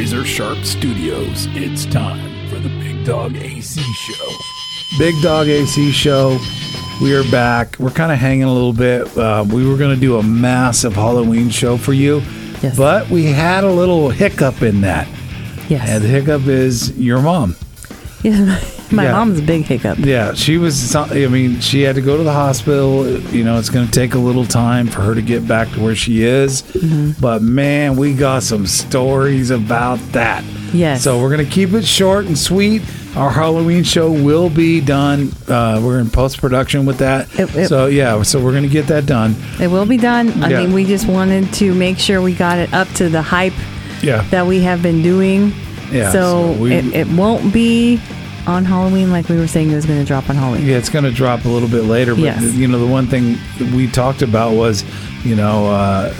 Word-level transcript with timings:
Razor 0.00 0.24
Sharp 0.24 0.64
Studios. 0.64 1.46
It's 1.50 1.84
time 1.84 2.48
for 2.48 2.58
the 2.58 2.70
Big 2.80 3.04
Dog 3.04 3.36
AC 3.36 3.82
Show. 3.82 4.28
Big 4.98 5.14
Dog 5.22 5.46
AC 5.46 5.92
Show. 5.92 6.38
We 7.02 7.14
are 7.14 7.22
back. 7.30 7.78
We're 7.78 7.90
kind 7.90 8.10
of 8.10 8.16
hanging 8.16 8.44
a 8.44 8.50
little 8.50 8.72
bit. 8.72 9.14
Uh, 9.14 9.44
we 9.52 9.68
were 9.68 9.76
going 9.76 9.94
to 9.94 10.00
do 10.00 10.16
a 10.16 10.22
massive 10.22 10.94
Halloween 10.94 11.50
show 11.50 11.76
for 11.76 11.92
you, 11.92 12.22
Yes. 12.62 12.78
but 12.78 13.10
we 13.10 13.24
had 13.26 13.62
a 13.62 13.70
little 13.70 14.08
hiccup 14.08 14.62
in 14.62 14.80
that. 14.80 15.06
Yes. 15.68 15.86
And 15.90 16.02
the 16.02 16.08
hiccup 16.08 16.46
is 16.46 16.98
your 16.98 17.20
mom. 17.20 17.54
Yeah, 18.22 18.58
my 18.92 19.04
Yeah. 19.04 19.12
mom's 19.12 19.38
a 19.38 19.42
big 19.42 19.64
hiccup. 19.64 19.98
Yeah, 19.98 20.34
she 20.34 20.58
was. 20.58 20.94
I 20.94 21.26
mean, 21.28 21.60
she 21.60 21.82
had 21.82 21.94
to 21.96 22.00
go 22.00 22.16
to 22.16 22.22
the 22.22 22.32
hospital. 22.32 23.08
You 23.32 23.44
know, 23.44 23.58
it's 23.58 23.70
going 23.70 23.86
to 23.86 23.92
take 23.92 24.14
a 24.14 24.18
little 24.18 24.44
time 24.44 24.86
for 24.88 25.00
her 25.02 25.14
to 25.14 25.22
get 25.22 25.46
back 25.46 25.70
to 25.72 25.80
where 25.80 25.94
she 25.94 26.22
is. 26.24 26.62
Mm-hmm. 26.62 27.20
But 27.20 27.42
man, 27.42 27.96
we 27.96 28.14
got 28.14 28.42
some 28.42 28.66
stories 28.66 29.50
about 29.50 29.98
that. 30.12 30.44
Yes. 30.72 31.02
So 31.02 31.20
we're 31.20 31.30
going 31.34 31.44
to 31.44 31.50
keep 31.50 31.72
it 31.72 31.84
short 31.84 32.26
and 32.26 32.38
sweet. 32.38 32.82
Our 33.16 33.30
Halloween 33.30 33.82
show 33.82 34.10
will 34.10 34.48
be 34.48 34.80
done. 34.80 35.32
Uh, 35.48 35.80
we're 35.82 35.98
in 35.98 36.10
post 36.10 36.38
production 36.40 36.86
with 36.86 36.98
that. 36.98 37.26
It- 37.38 37.54
it- 37.56 37.68
so 37.68 37.86
yeah, 37.86 38.22
so 38.22 38.38
we're 38.40 38.52
going 38.52 38.62
to 38.62 38.68
get 38.68 38.86
that 38.86 39.04
done. 39.06 39.34
It 39.60 39.66
will 39.66 39.84
be 39.86 39.96
done. 39.96 40.42
I 40.44 40.50
Yeah. 40.50 40.60
mean, 40.60 40.72
we 40.72 40.84
just 40.84 41.08
wanted 41.08 41.52
to 41.54 41.74
make 41.74 41.98
sure 41.98 42.22
we 42.22 42.34
got 42.34 42.58
it 42.58 42.72
up 42.72 42.86
to 42.94 43.08
the 43.08 43.20
hype 43.20 43.52
Yeah. 44.00 44.22
that 44.30 44.46
we 44.46 44.60
have 44.60 44.80
been 44.80 45.02
doing. 45.02 45.52
Yeah, 45.92 46.12
So, 46.12 46.54
so 46.54 46.62
we- 46.62 46.72
it, 46.72 46.84
it 46.94 47.08
won't 47.08 47.52
be 47.52 48.00
on 48.46 48.64
Halloween 48.64 49.10
like 49.10 49.28
we 49.28 49.36
were 49.36 49.46
saying 49.46 49.70
it 49.70 49.74
was 49.74 49.86
going 49.86 49.98
to 50.00 50.04
drop 50.06 50.28
on 50.30 50.36
Halloween. 50.36 50.66
Yeah, 50.66 50.76
it's 50.76 50.88
going 50.88 51.04
to 51.04 51.10
drop 51.12 51.44
a 51.44 51.48
little 51.48 51.68
bit 51.68 51.84
later. 51.84 52.14
But 52.14 52.22
Yes. 52.24 52.42
you 52.54 52.66
know, 52.68 52.78
the 52.78 52.86
one 52.86 53.06
thing 53.06 53.36
we 53.74 53.86
talked 53.90 54.22
about 54.22 54.52
was, 54.54 54.84
you 55.24 55.36
know, 55.36 55.66
uh, 55.66 56.12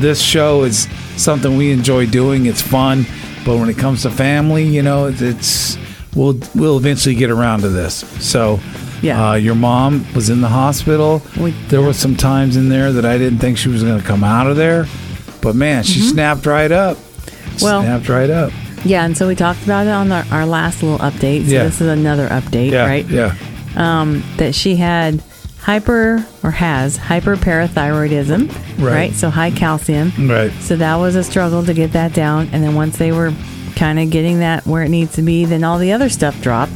this 0.00 0.20
show 0.20 0.62
is 0.64 0.88
something 1.16 1.56
we 1.56 1.72
enjoy 1.72 2.06
doing. 2.06 2.46
It's 2.46 2.62
fun, 2.62 3.04
but 3.44 3.56
when 3.58 3.68
it 3.68 3.78
comes 3.78 4.02
to 4.02 4.10
family, 4.10 4.64
you 4.66 4.82
know, 4.82 5.06
it's, 5.12 5.76
we'll 6.14 6.38
we'll 6.54 6.76
eventually 6.76 7.14
get 7.14 7.30
around 7.30 7.60
to 7.60 7.68
this. 7.68 7.94
So. 8.24 8.60
Yeah. 9.02 9.30
Uh, 9.30 9.34
your 9.36 9.54
mom 9.54 10.04
was 10.14 10.28
in 10.28 10.42
the 10.42 10.48
hospital. 10.48 11.22
We- 11.40 11.52
there 11.68 11.80
were 11.80 11.94
some 11.94 12.16
times 12.16 12.58
in 12.58 12.68
there 12.68 12.92
that 12.92 13.06
I 13.06 13.16
didn't 13.16 13.38
think 13.38 13.56
she 13.56 13.70
was 13.70 13.82
going 13.82 13.98
to 13.98 14.06
come 14.06 14.22
out 14.22 14.46
of 14.46 14.58
there, 14.58 14.86
but 15.40 15.54
man, 15.54 15.84
she 15.84 16.00
snapped 16.00 16.44
right 16.44 16.70
up. 16.70 16.98
Mm-hmm. 16.98 17.64
Well- 17.64 17.80
snapped 17.82 18.10
right 18.10 18.28
up. 18.28 18.52
Yeah, 18.84 19.04
and 19.04 19.16
so 19.16 19.26
we 19.28 19.34
talked 19.34 19.62
about 19.64 19.86
it 19.86 19.90
on 19.90 20.10
our, 20.10 20.24
our 20.30 20.46
last 20.46 20.82
little 20.82 20.98
update. 20.98 21.44
So 21.46 21.52
Yeah. 21.52 21.64
this 21.64 21.80
is 21.80 21.86
another 21.88 22.28
update, 22.28 22.70
Yeah, 22.72 22.86
right? 22.86 23.06
yeah, 23.08 23.34
Um, 23.76 24.22
that 24.38 24.54
she 24.54 24.76
had 24.76 25.22
hyper 25.60 26.24
or 26.42 26.50
has 26.50 26.96
hyperparathyroidism, 26.98 28.48
Right. 28.78 28.92
right? 28.94 29.14
So 29.14 29.30
high 29.30 29.50
calcium. 29.50 30.12
right. 30.28 30.50
So 30.60 30.76
that 30.76 30.96
was 30.96 31.14
a 31.16 31.22
struggle 31.24 31.62
to 31.64 31.74
get 31.74 31.92
that 31.92 32.12
down. 32.14 32.48
And 32.52 32.62
then 32.64 32.74
once 32.74 32.96
they 32.96 33.12
were 33.12 33.32
kind 33.76 33.98
of 33.98 34.10
getting 34.10 34.40
that 34.40 34.66
where 34.66 34.82
it 34.82 34.88
needs 34.88 35.14
to 35.16 35.22
be, 35.22 35.44
then 35.44 35.62
all 35.64 35.78
the 35.78 35.92
other 35.92 36.08
stuff 36.08 36.40
dropped 36.40 36.72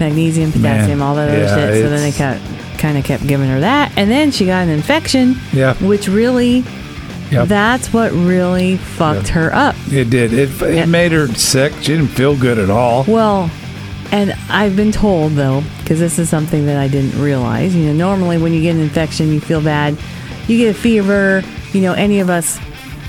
magnesium, 0.00 0.50
potassium, 0.52 1.00
all 1.00 1.14
that 1.14 1.28
other 1.28 1.38
yeah, 1.38 1.54
shit. 1.54 1.82
So 1.84 1.88
then 1.88 2.00
they 2.00 2.12
kept, 2.12 2.40
kind 2.78 2.98
of 2.98 3.04
kept 3.04 3.26
giving 3.26 3.48
her 3.48 3.60
that. 3.60 3.92
And 3.96 4.10
then 4.10 4.32
she 4.32 4.46
got 4.46 4.64
an 4.64 4.70
infection, 4.70 5.36
Yeah. 5.52 5.74
which 5.74 6.08
really, 6.08 6.64
Yep. 7.30 7.48
that's 7.48 7.92
what 7.92 8.12
really 8.12 8.76
fucked 8.76 9.26
Yep. 9.26 9.34
her 9.34 9.54
up. 9.54 9.74
It 9.90 10.10
did. 10.10 10.32
It, 10.32 10.50
it 10.62 10.88
made 10.88 11.12
her 11.12 11.26
sick. 11.28 11.72
She 11.80 11.92
didn't 11.96 12.08
feel 12.08 12.36
good 12.36 12.58
at 12.58 12.70
all. 12.70 13.04
Well, 13.08 13.50
and 14.12 14.32
I've 14.48 14.76
been 14.76 14.92
told 14.92 15.32
though, 15.32 15.62
because 15.80 15.98
this 15.98 16.18
is 16.18 16.28
something 16.28 16.66
that 16.66 16.76
I 16.76 16.86
didn't 16.88 17.20
realize. 17.20 17.74
You 17.74 17.86
know, 17.86 17.92
normally 17.92 18.38
when 18.38 18.52
you 18.52 18.60
get 18.62 18.74
an 18.76 18.80
infection, 18.82 19.32
you 19.32 19.40
feel 19.40 19.60
bad, 19.62 19.96
you 20.46 20.58
get 20.58 20.76
a 20.76 20.78
fever. 20.78 21.42
You 21.72 21.80
know, 21.80 21.92
any 21.94 22.20
of 22.20 22.30
us, 22.30 22.60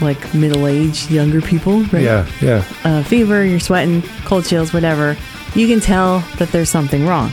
like 0.02 0.34
middle-aged, 0.34 1.12
younger 1.12 1.40
people, 1.42 1.82
right? 1.86 2.02
Yeah, 2.04 2.26
yeah. 2.42 2.64
uh, 2.84 3.04
fever, 3.04 3.46
you're 3.46 3.60
sweating, 3.60 4.02
cold 4.26 4.46
chills, 4.46 4.74
whatever, 4.74 5.16
you 5.54 5.68
can 5.68 5.80
tell 5.80 6.20
that 6.38 6.50
there's 6.50 6.70
something 6.70 7.06
wrong. 7.06 7.32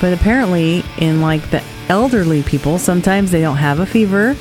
But 0.00 0.12
apparently, 0.12 0.84
in 0.98 1.22
like 1.22 1.48
the 1.50 1.62
elderly 1.88 2.42
people, 2.42 2.78
sometimes 2.78 3.30
they 3.30 3.40
don't 3.40 3.56
have 3.56 3.80
a 3.80 3.86
fever. 3.86 4.36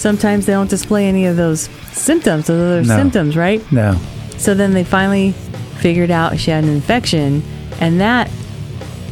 Sometimes 0.00 0.46
they 0.46 0.52
don't 0.54 0.70
display 0.70 1.06
any 1.06 1.26
of 1.26 1.36
those 1.36 1.68
symptoms, 1.92 2.46
those 2.46 2.60
other 2.60 2.88
No. 2.88 2.96
symptoms, 2.96 3.36
right? 3.36 3.60
No. 3.70 3.96
So 4.38 4.54
then 4.54 4.72
they 4.72 4.82
finally 4.84 5.32
figured 5.80 6.10
out 6.10 6.38
she 6.38 6.50
had 6.50 6.64
an 6.64 6.70
infection, 6.70 7.42
and 7.80 8.00
that. 8.00 8.30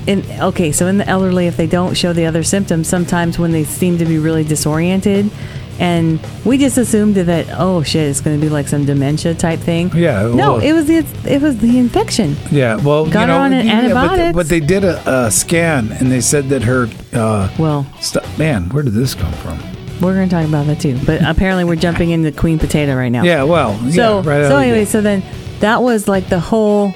In, 0.07 0.25
okay, 0.41 0.73
so 0.73 0.87
in 0.87 0.97
the 0.97 1.07
elderly, 1.07 1.49
if 1.49 1.59
they 1.59 1.67
don't 1.67 1.95
show 1.95 2.15
the 2.15 2.25
other 2.25 2.43
symptoms, 2.43 2.89
sometimes 2.89 3.39
when 3.39 3.53
they 3.53 3.65
seem 3.65 3.99
to 3.99 4.07
be 4.07 4.17
really 4.19 4.43
disoriented, 4.43 5.31
and 5.79 6.19
we 6.47 6.57
just 6.57 6.79
assumed 6.79 7.15
that 7.17 7.47
oh 7.59 7.83
shit, 7.83 8.09
it's 8.09 8.23
going 8.23 8.41
to 8.41 8.43
be 8.43 8.49
like 8.49 8.69
some 8.69 8.87
dementia 8.87 9.35
type 9.35 9.61
thing. 9.61 9.91
Yeah, 9.95 10.23
No, 10.23 10.35
well- 10.55 10.59
it 10.61 10.73
was 10.73 10.87
the 10.87 11.05
it 11.31 11.43
was 11.43 11.59
the 11.59 11.77
infection. 11.79 12.37
Yeah, 12.51 12.77
well, 12.77 13.05
Got 13.05 13.13
you 13.13 13.19
her 13.21 13.27
know, 13.27 13.39
on 13.45 13.53
an 13.53 13.67
yeah, 13.67 13.93
but, 13.93 14.33
but 14.35 14.49
they 14.49 14.61
did 14.61 14.83
a, 14.83 15.27
a 15.27 15.31
scan 15.31 15.93
and 15.93 16.11
they 16.11 16.23
said 16.23 16.49
that 16.49 16.63
her. 16.63 16.89
Uh, 17.13 17.51
Well, 17.59 17.87
st- 18.01 18.25
man, 18.39 18.71
where 18.71 18.83
did 18.83 18.95
this 18.95 19.15
come 19.15 19.33
from? 19.35 19.59
We're 20.01 20.15
going 20.15 20.29
to 20.29 20.35
talk 20.35 20.47
about 20.47 20.67
that 20.67 20.81
too. 20.81 20.99
But 21.07 21.23
apparently, 21.25 21.65
we're 21.65 21.77
jumping 21.77 22.11
into 22.11 22.31
queen 22.33 22.59
potato 22.59 22.95
right 22.95 23.09
now. 23.11 23.23
Yeah, 23.23 23.43
well, 23.45 23.77
So 23.91 24.21
yeah, 24.23 24.29
right 24.31 24.49
so 24.49 24.57
anyway, 24.57 24.85
so 24.85 25.01
then 25.01 25.23
that 25.61 25.83
was 25.83 26.07
like 26.09 26.29
the 26.29 26.41
whole 26.41 26.93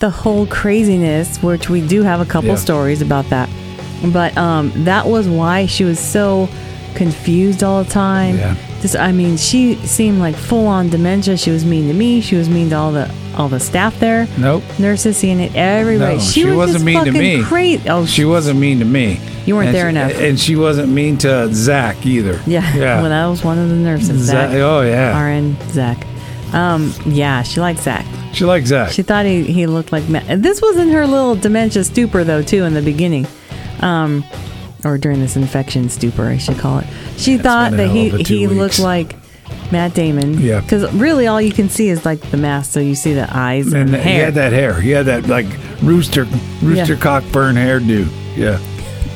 the 0.00 0.10
whole 0.10 0.46
craziness, 0.46 1.42
which 1.42 1.70
we 1.70 1.86
do 1.86 2.02
have 2.02 2.20
a 2.20 2.24
couple 2.26 2.50
Yeah. 2.50 2.56
stories 2.56 3.00
about 3.00 3.28
that. 3.30 3.48
But 4.12 4.36
um, 4.36 4.72
that 4.84 5.06
was 5.06 5.28
why 5.28 5.66
she 5.66 5.84
was 5.84 5.98
so 5.98 6.48
confused 6.94 7.62
all 7.62 7.82
the 7.82 7.90
time. 7.90 8.36
Yeah. 8.36 8.56
Just 8.82 8.96
I 8.96 9.12
mean, 9.12 9.36
she 9.38 9.76
seemed 9.76 10.18
like 10.18 10.34
full 10.34 10.66
on 10.66 10.90
dementia. 10.90 11.36
She 11.38 11.50
was 11.50 11.64
mean 11.64 11.88
to 11.88 11.94
me. 11.94 12.20
She 12.20 12.36
was 12.36 12.48
mean 12.50 12.68
to 12.70 12.76
all 12.76 12.92
the 12.92 13.10
all 13.36 13.48
the 13.48 13.58
staff 13.60 13.98
there. 13.98 14.28
Nope. 14.38 14.62
Nurses 14.78 15.16
seeing 15.16 15.40
it, 15.40 15.54
everywhere. 15.56 16.14
No, 16.14 16.18
she, 16.20 16.42
she 16.42 16.44
was 16.44 16.56
wasn't 16.56 16.74
just 16.74 16.84
mean 16.84 17.04
to 17.04 17.12
me. 17.12 17.42
Crazy. 17.42 17.88
Oh, 17.88 18.04
She 18.06 18.24
wasn't 18.24 18.58
mean 18.60 18.78
to 18.80 18.84
me. 18.84 19.18
You 19.46 19.54
weren't 19.56 19.68
And 19.68 19.76
there 19.76 19.84
she- 19.86 19.88
enough. 19.90 20.12
And 20.20 20.40
she 20.40 20.56
wasn't 20.56 20.88
mean 20.92 21.18
to 21.18 21.52
Zach 21.54 22.04
either. 22.06 22.40
Yeah. 22.46 22.74
Yeah. 22.74 23.00
Well, 23.02 23.10
that 23.10 23.26
was 23.26 23.44
one 23.44 23.58
of 23.58 23.68
the 23.68 23.74
nurses. 23.76 24.22
Zach, 24.22 24.50
Zach. 24.50 24.56
oh, 24.60 24.80
yeah. 24.82 25.20
RN 25.22 25.56
Zach. 25.70 26.06
Um, 26.54 26.92
yeah, 27.06 27.42
she 27.42 27.60
liked 27.60 27.80
Zach. 27.80 28.06
She 28.32 28.44
liked 28.44 28.66
Zach. 28.68 28.90
She 28.92 29.02
thought 29.02 29.26
he, 29.26 29.42
he 29.42 29.66
looked 29.66 29.92
like 29.92 30.08
Matt. 30.08 30.40
This 30.42 30.62
was 30.62 30.76
in 30.76 30.88
her 30.90 31.06
little 31.06 31.34
dementia 31.34 31.82
stupor, 31.84 32.22
though, 32.24 32.42
too, 32.42 32.64
in 32.64 32.74
the 32.74 32.82
beginning. 32.82 33.26
Um, 33.80 34.24
or 34.84 34.96
during 34.98 35.20
this 35.20 35.34
infection 35.36 35.88
stupor, 35.88 36.24
I 36.26 36.36
should 36.38 36.58
call 36.58 36.78
it. 36.78 36.86
She 37.16 37.38
thought 37.38 37.72
that 37.72 37.88
he, 37.90 38.08
of 38.08 38.14
a 38.14 38.22
two 38.22 38.34
he 38.38 38.46
weeks. 38.46 38.58
looked 38.58 38.78
like 38.78 39.16
Matt 39.72 39.94
Damon. 39.94 40.40
Yeah. 40.40 40.60
Because 40.60 40.92
really, 40.94 41.26
all 41.26 41.40
you 41.40 41.52
can 41.52 41.68
see 41.68 41.88
is 41.88 42.04
like 42.04 42.20
the 42.30 42.36
mask, 42.36 42.70
so 42.72 42.80
you 42.80 42.94
see 42.94 43.14
the 43.14 43.26
eyes 43.36 43.66
and, 43.72 43.84
and 43.84 43.94
the 43.94 43.98
he 44.02 44.10
had 44.14 44.34
that 44.34 44.52
hair. 44.52 44.80
He 44.80 44.90
had 44.90 45.06
that 45.06 45.26
like 45.26 45.46
rooster 45.82 46.24
rooster 46.62 46.94
Yeah. 46.94 47.00
Cogburn 47.00 47.54
hairdo. 47.56 48.08
Yeah. 48.36 48.58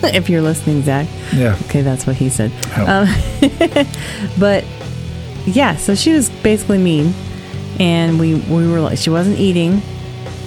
if 0.14 0.28
you're 0.28 0.42
listening, 0.42 0.82
Zach. 0.82 1.06
Yeah. 1.34 1.56
Okay, 1.64 1.82
that's 1.82 2.06
what 2.06 2.16
he 2.16 2.28
said. 2.28 2.50
Um, 2.76 3.06
but 4.38 4.64
yeah, 5.46 5.76
so 5.76 5.94
she 5.94 6.12
was 6.12 6.30
basically 6.42 6.78
mean, 6.78 7.14
and 7.80 8.18
we 8.18 8.34
we 8.36 8.70
were 8.70 8.80
like 8.80 8.98
she 8.98 9.10
wasn't 9.10 9.38
eating, 9.38 9.80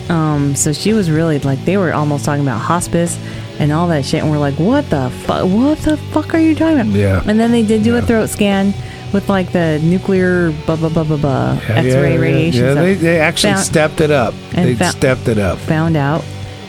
um, 0.09 0.55
so 0.55 0.73
she 0.73 0.93
was 0.93 1.09
really 1.09 1.39
like 1.39 1.63
they 1.65 1.77
were 1.77 1.93
almost 1.93 2.25
talking 2.25 2.43
about 2.43 2.59
hospice 2.59 3.17
and 3.59 3.71
all 3.71 3.87
that 3.89 4.05
shit, 4.05 4.21
and 4.21 4.31
we're 4.31 4.39
like, 4.39 4.55
what 4.55 4.89
the 4.89 5.09
fuck? 5.25 5.45
What 5.47 5.77
the 5.79 5.97
fuck 5.97 6.33
are 6.33 6.39
you 6.39 6.55
talking 6.55 6.79
about? 6.81 6.93
Yeah. 6.93 7.23
And 7.27 7.39
then 7.39 7.51
they 7.51 7.63
did 7.63 7.83
do 7.83 7.95
a 7.97 8.01
throat 8.01 8.29
scan 8.29 8.73
with 9.13 9.27
like 9.29 9.51
the 9.51 9.79
nuclear 9.83 10.51
blah 10.65 10.75
blah 10.77 10.89
blah 10.89 11.03
blah 11.03 11.17
blah 11.17 11.53
Yeah, 11.67 11.75
X-ray 11.75 12.13
yeah, 12.15 12.19
radiation. 12.19 12.63
Yeah, 12.63 12.73
they, 12.75 12.93
they 12.93 13.19
actually 13.19 13.53
Found- 13.53 13.65
stepped 13.65 14.01
it 14.01 14.09
up. 14.11 14.33
They 14.53 14.75
found- 14.75 14.95
stepped 14.95 15.27
it 15.27 15.37
up. 15.37 15.59
found 15.59 15.97
out 15.97 16.23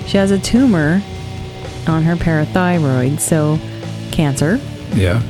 she 0.06 0.16
has 0.16 0.31
a 0.32 0.38
tumor 0.38 1.00
on 1.87 2.03
her 2.03 2.16
parathyroid, 2.16 3.20
so 3.20 3.59
cancer. 4.12 4.60
Yeah. 4.94 5.22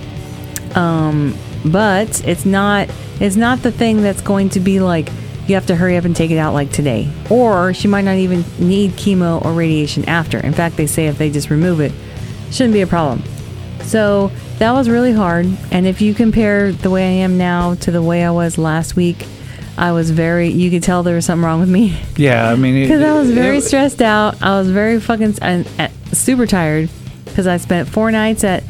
Um, 0.74 1.36
but 1.64 2.26
it's 2.26 2.44
not 2.44 2.88
it's 3.20 3.36
not 3.36 3.62
the 3.62 3.72
thing 3.72 4.02
that's 4.02 4.20
going 4.20 4.48
to 4.50 4.60
be 4.60 4.80
like 4.80 5.08
you 5.46 5.54
have 5.54 5.66
to 5.66 5.76
hurry 5.76 5.96
up 5.96 6.04
and 6.04 6.14
take 6.14 6.30
it 6.30 6.38
out 6.38 6.54
like 6.54 6.70
today 6.72 7.08
or 7.30 7.72
she 7.74 7.88
might 7.88 8.02
not 8.04 8.16
even 8.16 8.44
need 8.58 8.90
chemo 8.92 9.44
or 9.44 9.52
radiation 9.52 10.04
after 10.08 10.38
in 10.38 10.52
fact 10.52 10.76
they 10.76 10.86
say 10.86 11.06
if 11.06 11.18
they 11.18 11.30
just 11.30 11.50
remove 11.50 11.80
it 11.80 11.92
shouldn't 12.50 12.72
be 12.72 12.80
a 12.80 12.86
problem 12.86 13.22
so 13.82 14.30
that 14.58 14.72
was 14.72 14.88
really 14.88 15.12
hard 15.12 15.46
and 15.70 15.86
if 15.86 16.00
you 16.00 16.14
compare 16.14 16.72
the 16.72 16.90
way 16.90 17.04
i 17.04 17.22
am 17.22 17.38
now 17.38 17.74
to 17.74 17.90
the 17.90 18.02
way 18.02 18.24
i 18.24 18.30
was 18.30 18.58
last 18.58 18.96
week 18.96 19.26
i 19.78 19.90
was 19.92 20.10
very 20.10 20.48
you 20.48 20.70
could 20.70 20.82
tell 20.82 21.02
there 21.02 21.14
was 21.16 21.24
something 21.24 21.44
wrong 21.44 21.60
with 21.60 21.68
me 21.68 21.98
Yeah, 22.16 22.48
I 22.50 22.56
mean, 22.56 22.82
because 22.82 23.02
I 23.02 23.12
was 23.18 23.30
very 23.30 23.58
it- 23.58 23.62
stressed 23.62 24.02
out. 24.02 24.42
I 24.42 24.58
was 24.58 24.70
very 24.70 25.00
fucking 25.00 25.34
super 26.12 26.46
tired 26.46 26.90
because 27.24 27.46
I 27.46 27.56
spent 27.56 27.88
four 27.88 28.10
nights 28.10 28.44
at 28.44 28.64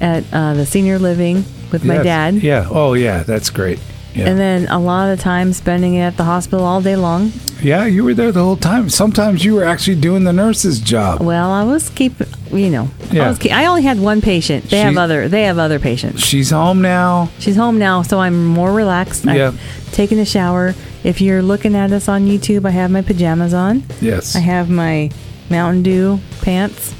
at 0.00 0.24
uh, 0.32 0.54
the 0.54 0.66
senior 0.66 0.98
living 0.98 1.44
with 1.72 1.84
my 1.84 1.94
yes, 1.94 2.04
dad, 2.04 2.34
Yeah. 2.36 2.66
Oh, 2.70 2.94
yeah. 2.94 3.22
That's 3.24 3.50
great. 3.50 3.78
Yeah. 4.18 4.28
and 4.28 4.38
then 4.38 4.66
a 4.68 4.78
lot 4.78 5.10
of 5.10 5.20
time 5.20 5.52
spending 5.52 5.94
it 5.94 6.00
at 6.02 6.16
the 6.16 6.24
hospital 6.24 6.64
all 6.64 6.80
day 6.82 6.96
long. 6.96 7.32
Yeah, 7.62 7.86
you 7.86 8.04
were 8.04 8.14
there 8.14 8.32
the 8.32 8.42
whole 8.42 8.56
time. 8.56 8.88
Sometimes 8.88 9.44
you 9.44 9.54
were 9.54 9.64
actually 9.64 10.00
doing 10.00 10.24
the 10.24 10.32
nurse's 10.32 10.80
job. 10.80 11.20
Well, 11.22 11.50
I 11.50 11.64
was 11.64 11.88
keeping, 11.90 12.26
you 12.52 12.70
know, 12.70 12.88
Yeah. 13.10 13.26
I, 13.26 13.28
was 13.28 13.38
keep, 13.38 13.52
I 13.52 13.66
only 13.66 13.82
had 13.82 13.98
one 14.00 14.20
patient. 14.20 14.70
They 14.70 14.78
have 14.80 14.96
other. 14.96 15.28
They 15.28 15.44
have 15.44 15.58
other 15.58 15.78
patients. 15.78 16.22
She's 16.24 16.50
home 16.50 16.82
now. 16.82 17.30
She's 17.38 17.56
home 17.56 17.78
now, 17.78 18.02
so 18.02 18.20
I'm 18.20 18.44
more 18.46 18.72
relaxed. 18.72 19.24
Yeah. 19.24 19.48
I've 19.48 19.92
taken 19.92 20.18
a 20.18 20.24
shower. 20.24 20.74
If 21.04 21.20
you're 21.20 21.42
looking 21.42 21.74
at 21.74 21.92
us 21.92 22.08
on 22.08 22.26
YouTube, 22.26 22.64
I 22.64 22.70
have 22.70 22.90
my 22.90 23.02
pajamas 23.02 23.54
on. 23.54 23.82
Yes. 24.00 24.34
I 24.36 24.40
have 24.40 24.68
my 24.68 25.10
Mountain 25.50 25.82
Dew 25.82 26.20
pants 26.42 26.94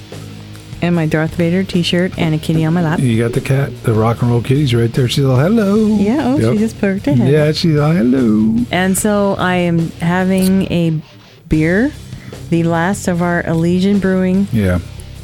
and 0.83 0.95
my 0.95 1.07
Darth 1.07 1.35
Vader 1.35 1.65
T-shirt 1.65 2.19
and 2.19 2.35
a 2.35 2.39
kitty 2.39 2.65
on 2.65 2.75
my 2.75 2.83
lap. 2.83 3.01
You 3.01 3.19
got 3.19 3.33
the 3.33 3.41
cat, 3.41 3.71
the 3.83 3.93
rock 3.95 4.23
and 4.23 4.31
roll 4.31 4.43
kitty's 4.43 4.75
right 4.75 4.93
there. 4.93 5.09
She's 5.09 5.25
all 5.25 5.37
hello. 5.37 5.77
Yeah. 5.99 6.19
Oh, 6.27 6.39
Yep. 6.39 6.53
she 6.53 6.59
just 6.59 6.79
perked 6.81 7.07
her 7.07 7.15
head. 7.15 7.31
Yeah, 7.33 7.53
she's 7.53 7.79
all 7.79 7.93
hello. 7.93 8.65
And 8.71 8.97
so 8.97 9.35
I 9.39 9.55
am 9.57 9.91
having 10.01 10.63
a 10.73 11.01
beer, 11.49 11.91
the 12.51 12.63
last 12.65 13.09
of 13.09 13.23
our 13.23 13.43
Elysian 13.47 13.99
Brewing 13.99 14.47
Yeah, 14.53 14.79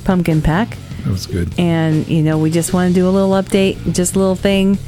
pumpkin 0.04 0.42
pack. 0.42 0.76
that 1.04 1.10
was 1.10 1.26
good. 1.26 1.52
And, 1.58 2.06
you 2.08 2.22
know, 2.22 2.38
we 2.38 2.50
just 2.50 2.72
want 2.72 2.88
to 2.88 2.94
do 2.94 3.08
a 3.08 3.10
little 3.10 3.30
update, 3.30 3.92
just 3.94 4.16
a 4.16 4.18
little 4.18 4.36
thing. 4.36 4.78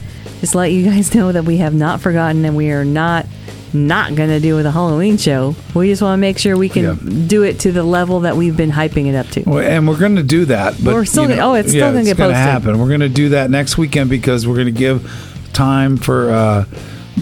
Just 0.40 0.54
let 0.54 0.72
you 0.72 0.84
guys 0.84 1.14
know 1.14 1.32
that 1.32 1.44
we 1.44 1.58
have 1.58 1.74
not 1.74 2.00
forgotten 2.00 2.44
and 2.44 2.56
we 2.56 2.70
are 2.70 2.84
not 2.84 3.26
not 3.76 4.14
going 4.14 4.30
to 4.30 4.40
do 4.40 4.54
with 4.56 4.64
a 4.66 4.70
Halloween 4.70 5.16
show. 5.18 5.54
We 5.74 5.88
just 5.88 6.00
want 6.02 6.18
to 6.18 6.20
make 6.20 6.38
sure 6.38 6.56
we 6.56 6.68
can 6.68 6.82
Yeah. 6.84 7.26
do 7.28 7.42
it 7.42 7.60
to 7.60 7.72
the 7.72 7.82
level 7.82 8.20
that 8.20 8.36
we've 8.36 8.56
been 8.56 8.70
hyping 8.72 9.06
it 9.06 9.14
up 9.14 9.26
to. 9.28 9.42
Well, 9.42 9.58
and 9.58 9.86
we're 9.86 9.98
going 9.98 10.16
to 10.16 10.22
do 10.22 10.44
that, 10.46 10.74
but 10.82 10.94
We're 10.94 11.04
still 11.04 11.24
you 11.24 11.30
gonna- 11.36 11.42
oh, 11.42 11.54
it's 11.54 11.68
still 11.68 11.80
yeah, 11.80 11.86
gonna 11.88 11.98
it's 12.00 12.08
get 12.08 12.16
gonna 12.16 12.32
posted. 12.34 12.50
happen. 12.52 12.78
We're 12.78 12.88
going 12.88 13.00
to 13.00 13.08
do 13.08 13.28
that 13.30 13.50
next 13.50 13.76
weekend 13.78 14.10
because 14.10 14.46
we're 14.46 14.54
going 14.56 14.66
to 14.66 14.72
give 14.72 15.10
time 15.52 15.96
for 15.96 16.30
uh, 16.30 16.64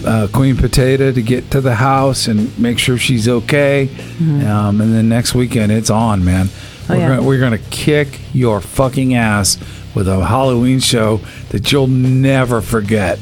uh, 0.05 0.27
Queen 0.33 0.55
Potato 0.57 1.11
to 1.11 1.21
get 1.21 1.51
to 1.51 1.61
the 1.61 1.75
house 1.75 2.27
and 2.27 2.57
make 2.59 2.79
sure 2.79 2.97
she's 2.97 3.27
okay. 3.27 3.89
Um, 4.19 4.81
and 4.81 4.93
then 4.93 5.07
next 5.09 5.33
weekend, 5.35 5.71
it's 5.71 5.89
on, 5.89 6.23
man. 6.25 6.47
Mm-hmm. 6.47 6.91
Oh, 6.91 6.95
we're 6.95 6.99
yeah. 7.01 7.07
gonna, 7.15 7.23
we're 7.23 7.39
going 7.39 7.51
to 7.53 7.69
kick 7.69 8.19
your 8.33 8.61
fucking 8.61 9.15
ass 9.15 9.57
with 9.95 10.07
a 10.07 10.25
Halloween 10.25 10.79
show 10.79 11.21
that 11.49 11.71
you'll 11.71 11.87
never 11.87 12.61
forget. 12.61 13.17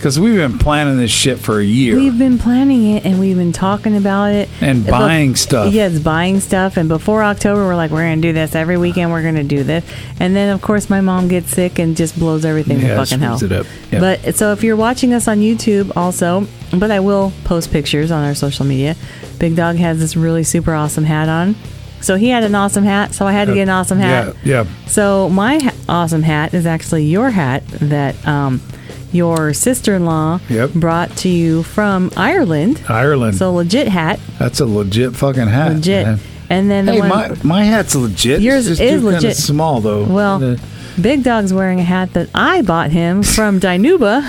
Because 0.00 0.18
we've 0.18 0.36
been 0.36 0.58
planning 0.58 0.96
this 0.96 1.10
shit 1.10 1.38
for 1.38 1.58
a 1.60 1.64
year. 1.64 1.94
We've 1.94 2.16
been 2.18 2.38
planning 2.38 2.92
it 2.96 3.04
and 3.04 3.20
we've 3.20 3.36
been 3.36 3.52
talking 3.52 3.94
about 3.98 4.32
it 4.32 4.48
And 4.62 4.86
buying 4.86 5.36
stuff. 5.36 5.74
Yes, 5.74 5.98
buying 5.98 6.40
stuff. 6.40 6.78
And 6.78 6.88
before 6.88 7.22
October, 7.22 7.66
we're 7.66 7.76
like, 7.76 7.90
we're 7.90 8.04
going 8.06 8.22
to 8.22 8.28
do 8.28 8.32
this 8.32 8.54
every 8.54 8.78
weekend. 8.78 9.12
We're 9.12 9.20
going 9.20 9.34
to 9.34 9.42
do 9.42 9.62
this. 9.62 9.84
And 10.18 10.34
then, 10.34 10.54
of 10.54 10.62
course, 10.62 10.88
my 10.88 11.02
mom 11.02 11.28
gets 11.28 11.50
sick 11.50 11.78
and 11.78 11.98
just 11.98 12.18
blows 12.18 12.46
everything 12.46 12.80
Yeah, 12.80 12.94
to 12.94 12.96
fucking 12.96 13.18
hell. 13.18 13.44
it 13.44 13.52
up. 13.52 13.66
Yeah. 13.92 14.00
But 14.00 14.36
so 14.36 14.52
if 14.52 14.62
you're 14.64 14.74
watching 14.74 15.12
us 15.12 15.28
on 15.28 15.40
YouTube, 15.40 15.94
also, 15.96 16.46
but 16.74 16.90
I 16.90 17.00
will 17.00 17.30
post 17.44 17.70
pictures 17.70 18.10
on 18.10 18.24
our 18.24 18.34
social 18.34 18.64
media. 18.64 18.96
Big 19.38 19.54
Dog 19.54 19.76
has 19.76 19.98
this 19.98 20.16
really 20.16 20.44
super 20.44 20.72
awesome 20.72 21.04
hat 21.04 21.28
on. 21.28 21.56
So 22.00 22.14
he 22.14 22.30
had 22.30 22.42
an 22.44 22.54
awesome 22.54 22.84
hat, 22.84 23.12
so 23.12 23.26
I 23.26 23.32
had 23.32 23.48
to 23.48 23.54
get 23.54 23.64
an 23.64 23.68
awesome 23.68 23.98
hat. 23.98 24.34
Yeah, 24.42 24.62
yeah. 24.64 24.86
So 24.86 25.28
my 25.28 25.58
ha- 25.58 25.74
awesome 25.90 26.22
hat 26.22 26.54
is 26.54 26.64
actually 26.64 27.04
your 27.04 27.28
hat 27.28 27.66
that 27.66 28.16
um, 28.26 28.62
your 29.12 29.52
sister-in-law 29.54 30.40
Yep. 30.48 30.70
brought 30.74 31.16
to 31.18 31.28
you 31.28 31.62
from 31.62 32.10
Ireland. 32.16 32.80
Ireland. 32.88 33.36
So 33.36 33.52
legit 33.52 33.88
hat, 33.88 34.18
That's 34.38 34.60
a 34.60 34.66
legit 34.66 35.16
fucking 35.16 35.48
hat. 35.48 35.74
legit. 35.74 36.06
man. 36.06 36.20
And 36.48 36.68
then 36.70 36.86
the 36.86 36.92
Hey, 36.94 37.00
one, 37.00 37.08
my 37.08 37.36
my 37.42 37.64
hat's 37.64 37.94
legit. 37.94 38.40
Yours 38.40 38.66
it's 38.66 38.78
just 38.80 38.92
is 38.92 39.02
legit. 39.02 39.36
small 39.36 39.80
though. 39.80 40.04
well, 40.04 40.38
The- 40.38 40.60
Big 41.00 41.22
Dog's 41.22 41.52
wearing 41.54 41.78
a 41.80 41.84
hat 41.84 42.12
that 42.14 42.28
I 42.34 42.62
bought 42.62 42.90
him 42.90 43.22
from 43.22 43.60
Dinuba. 43.64 44.22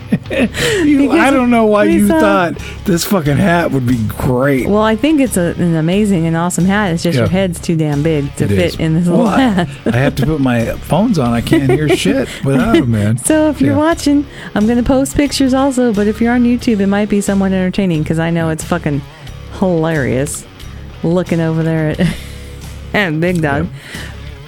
you- 0.84 1.10
I 1.12 1.30
don't 1.30 1.50
know 1.50 1.66
why 1.66 1.84
you 1.84 2.06
thought 2.08 2.54
this 2.84 3.04
fucking 3.04 3.36
hat 3.36 3.70
would 3.70 3.86
be 3.86 3.98
great. 4.08 4.66
Well, 4.68 4.82
I 4.82 4.96
think 4.96 5.20
it's 5.20 5.36
a, 5.36 5.54
an 5.58 5.74
amazing 5.76 6.26
and 6.26 6.36
awesome 6.36 6.64
hat. 6.64 6.92
It's 6.92 7.02
just 7.02 7.14
Yeah. 7.16 7.22
your 7.22 7.30
head's 7.30 7.60
too 7.60 7.76
damn 7.76 8.02
big 8.02 8.34
to 8.36 8.44
It 8.44 8.48
fit 8.48 8.58
is. 8.74 8.76
in 8.76 8.94
this 8.94 9.06
little 9.06 9.24
Well, 9.24 9.34
I, 9.34 9.40
hat. 9.40 9.68
I 9.86 9.96
have 9.98 10.14
to 10.16 10.26
put 10.26 10.40
my 10.40 10.66
phones 10.78 11.18
on. 11.18 11.32
I 11.32 11.40
can't 11.40 11.70
hear 11.70 11.88
shit 11.96 12.28
without 12.44 12.72
them, 12.74 12.90
man. 12.90 13.18
So 13.18 13.48
if 13.50 13.60
you're 13.60 13.76
watching, 13.76 14.26
I'm 14.54 14.66
going 14.66 14.78
to 14.78 14.84
post 14.84 15.16
pictures 15.16 15.54
also. 15.54 15.92
But 15.92 16.06
if 16.06 16.20
you're 16.20 16.32
on 16.32 16.44
YouTube, 16.44 16.80
it 16.80 16.86
might 16.88 17.08
be 17.08 17.20
somewhat 17.20 17.52
entertaining 17.52 18.02
because 18.02 18.18
I 18.18 18.30
know 18.30 18.50
it's 18.50 18.64
fucking 18.64 19.00
hilarious 19.58 20.46
looking 21.02 21.40
over 21.40 21.62
there 21.62 21.90
at, 21.90 22.00
at 22.94 23.20
Big 23.20 23.40
Dog. 23.42 23.68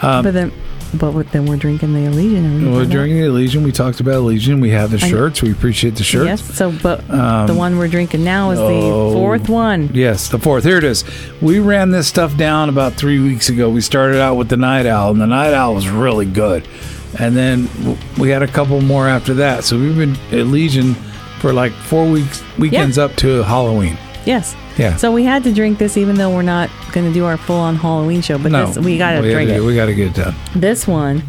Um, 0.02 0.24
but 0.24 0.32
then, 0.34 0.52
but 0.94 1.30
then 1.32 1.46
we're 1.46 1.56
drinking 1.56 1.94
the 1.94 2.04
Elysian. 2.04 2.44
and 2.44 2.62
we 2.62 2.68
well, 2.68 2.80
found 2.80 2.90
during 2.90 3.12
the 3.12 3.24
Elysian, 3.24 3.62
we 3.62 3.72
talked 3.72 4.00
about 4.00 4.14
Elysian. 4.14 4.60
We 4.60 4.70
have 4.70 4.90
the 4.90 4.98
shirts. 4.98 5.42
We 5.42 5.52
appreciate 5.52 5.96
the 5.96 6.02
shirts. 6.04 6.26
Yes. 6.26 6.56
So, 6.56 6.72
but 6.82 7.08
Um, 7.10 7.46
the 7.46 7.54
one 7.54 7.78
we're 7.78 7.88
drinking 7.88 8.24
now 8.24 8.50
is 8.50 8.58
oh. 8.58 9.10
the 9.10 9.14
fourth 9.14 9.48
one. 9.48 9.90
Yes, 9.94 10.28
the 10.28 10.38
fourth. 10.38 10.64
Here 10.64 10.78
it 10.78 10.84
is. 10.84 11.04
We 11.40 11.58
ran 11.58 11.90
this 11.90 12.08
stuff 12.08 12.36
down 12.36 12.68
about 12.68 12.94
three 12.94 13.20
weeks 13.20 13.48
ago. 13.48 13.70
We 13.70 13.80
started 13.80 14.20
out 14.20 14.34
with 14.36 14.48
the 14.48 14.56
Night 14.56 14.86
Owl, 14.86 15.10
and 15.12 15.20
the 15.20 15.26
Night 15.26 15.54
Owl 15.54 15.74
was 15.74 15.88
really 15.88 16.26
good. 16.26 16.66
And 17.18 17.36
then 17.36 17.68
we 18.18 18.30
had 18.30 18.42
a 18.42 18.46
couple 18.46 18.80
more 18.80 19.08
after 19.08 19.34
that. 19.34 19.64
So 19.64 19.78
we've 19.78 19.96
been 19.96 20.16
at 20.28 20.40
Elysian 20.40 20.94
for 21.40 21.52
like 21.52 21.72
four 21.72 22.08
weeks, 22.08 22.42
weekends 22.58 22.98
up 22.98 23.14
to 23.16 23.42
Halloween. 23.42 23.98
Yes. 24.26 24.54
Yeah. 24.80 24.96
So 24.96 25.12
we 25.12 25.24
had 25.24 25.44
to 25.44 25.52
drink 25.52 25.78
this, 25.78 25.96
even 25.96 26.16
though 26.16 26.30
we're 26.34 26.42
not 26.42 26.70
going 26.92 27.06
to 27.06 27.12
do 27.12 27.24
our 27.26 27.36
full-on 27.36 27.76
Halloween 27.76 28.22
show. 28.22 28.38
But 28.38 28.52
no, 28.52 28.66
this, 28.66 28.78
we 28.84 28.98
got 28.98 29.20
to 29.20 29.30
drink 29.30 29.50
it. 29.50 29.60
We 29.60 29.74
got 29.74 29.86
to 29.86 29.94
get 29.94 30.08
it 30.08 30.14
done. 30.24 30.34
This 30.54 30.86
one 30.88 31.22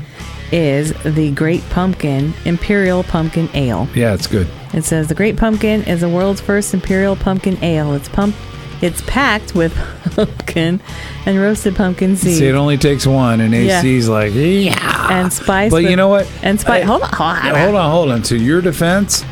is 0.51 0.93
the 1.03 1.31
Great 1.31 1.61
Pumpkin 1.69 2.33
Imperial 2.45 3.03
Pumpkin 3.03 3.49
Ale. 3.53 3.87
Yeah, 3.95 4.13
it's 4.13 4.27
good. 4.27 4.47
It 4.73 4.83
says 4.83 5.07
the 5.07 5.15
Great 5.15 5.37
Pumpkin 5.37 5.83
is 5.83 6.01
the 6.01 6.09
world's 6.09 6.41
first 6.41 6.73
Imperial 6.73 7.15
Pumpkin 7.15 7.61
Ale. 7.63 7.93
It's 7.93 8.09
pump, 8.09 8.35
it's 8.81 9.01
packed 9.05 9.53
with 9.55 9.73
pumpkin 10.15 10.81
and 11.25 11.39
roasted 11.39 11.75
pumpkin 11.75 12.15
seeds 12.17 12.39
See, 12.39 12.47
it 12.47 12.55
only 12.55 12.77
takes 12.77 13.05
one, 13.07 13.39
and 13.41 13.53
Yeah. 13.53 13.81
AC's 13.81 14.09
like, 14.09 14.33
yeah. 14.33 15.07
and 15.21 15.31
spice. 15.31 15.71
But 15.71 15.83
with- 15.83 15.89
you 15.91 15.95
know 15.95 16.07
what? 16.09 16.29
And 16.41 16.59
spice. 16.59 16.83
I- 16.83 16.85
hold 16.85 17.01
on, 17.03 17.09
hold 17.09 17.29
on, 17.37 17.45
Yeah, 17.45 17.63
hold 17.65 17.75
on, 17.75 17.91
hold 17.91 18.11
on. 18.11 18.21
To 18.23 18.37
your 18.37 18.61
defense, 18.61 19.23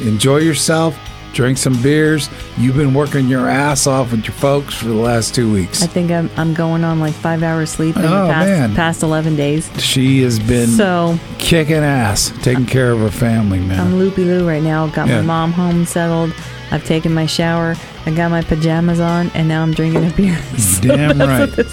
enjoy 0.00 0.38
yourself. 0.38 0.98
Drink 1.34 1.56
some 1.58 1.80
beers. 1.82 2.28
You've 2.56 2.76
been 2.76 2.94
working 2.94 3.28
your 3.28 3.48
ass 3.48 3.86
off 3.86 4.10
with 4.10 4.24
your 4.24 4.34
folks 4.34 4.74
for 4.74 4.86
the 4.86 4.94
last 4.94 5.34
two 5.34 5.52
weeks. 5.52 5.82
I 5.82 5.86
think 5.86 6.10
I'm 6.10 6.28
I'm 6.36 6.52
going 6.54 6.82
on 6.82 6.98
like 6.98 7.14
five 7.14 7.42
hours 7.44 7.70
sleep 7.70 7.96
in 7.96 8.04
Oh, 8.04 8.26
the 8.26 8.32
past 8.32 8.46
man. 8.48 8.74
past 8.74 9.02
eleven 9.04 9.36
days. 9.36 9.70
She 9.80 10.22
has 10.22 10.38
been 10.40 10.68
So 10.68 11.18
kicking 11.38 11.76
ass, 11.76 12.32
taking 12.42 12.66
care 12.66 12.90
of 12.90 12.98
her 13.00 13.10
family, 13.10 13.60
man. 13.60 13.78
I'm 13.78 13.96
loopy 13.98 14.24
loo 14.24 14.48
right 14.48 14.62
now. 14.62 14.88
Got 14.88 15.08
Yeah. 15.08 15.20
my 15.20 15.26
mom 15.26 15.52
home 15.52 15.84
settled. 15.84 16.34
I've 16.70 16.84
taken 16.84 17.14
my 17.14 17.26
shower. 17.26 17.76
I 18.04 18.10
got 18.10 18.30
my 18.30 18.42
pajamas 18.42 19.00
on, 19.00 19.30
and 19.34 19.48
now 19.48 19.62
I'm 19.62 19.72
drinking 19.72 20.06
a 20.06 20.10
beer. 20.14 20.38
damn 20.80 21.18
right. 21.18 21.56
You're 21.56 21.64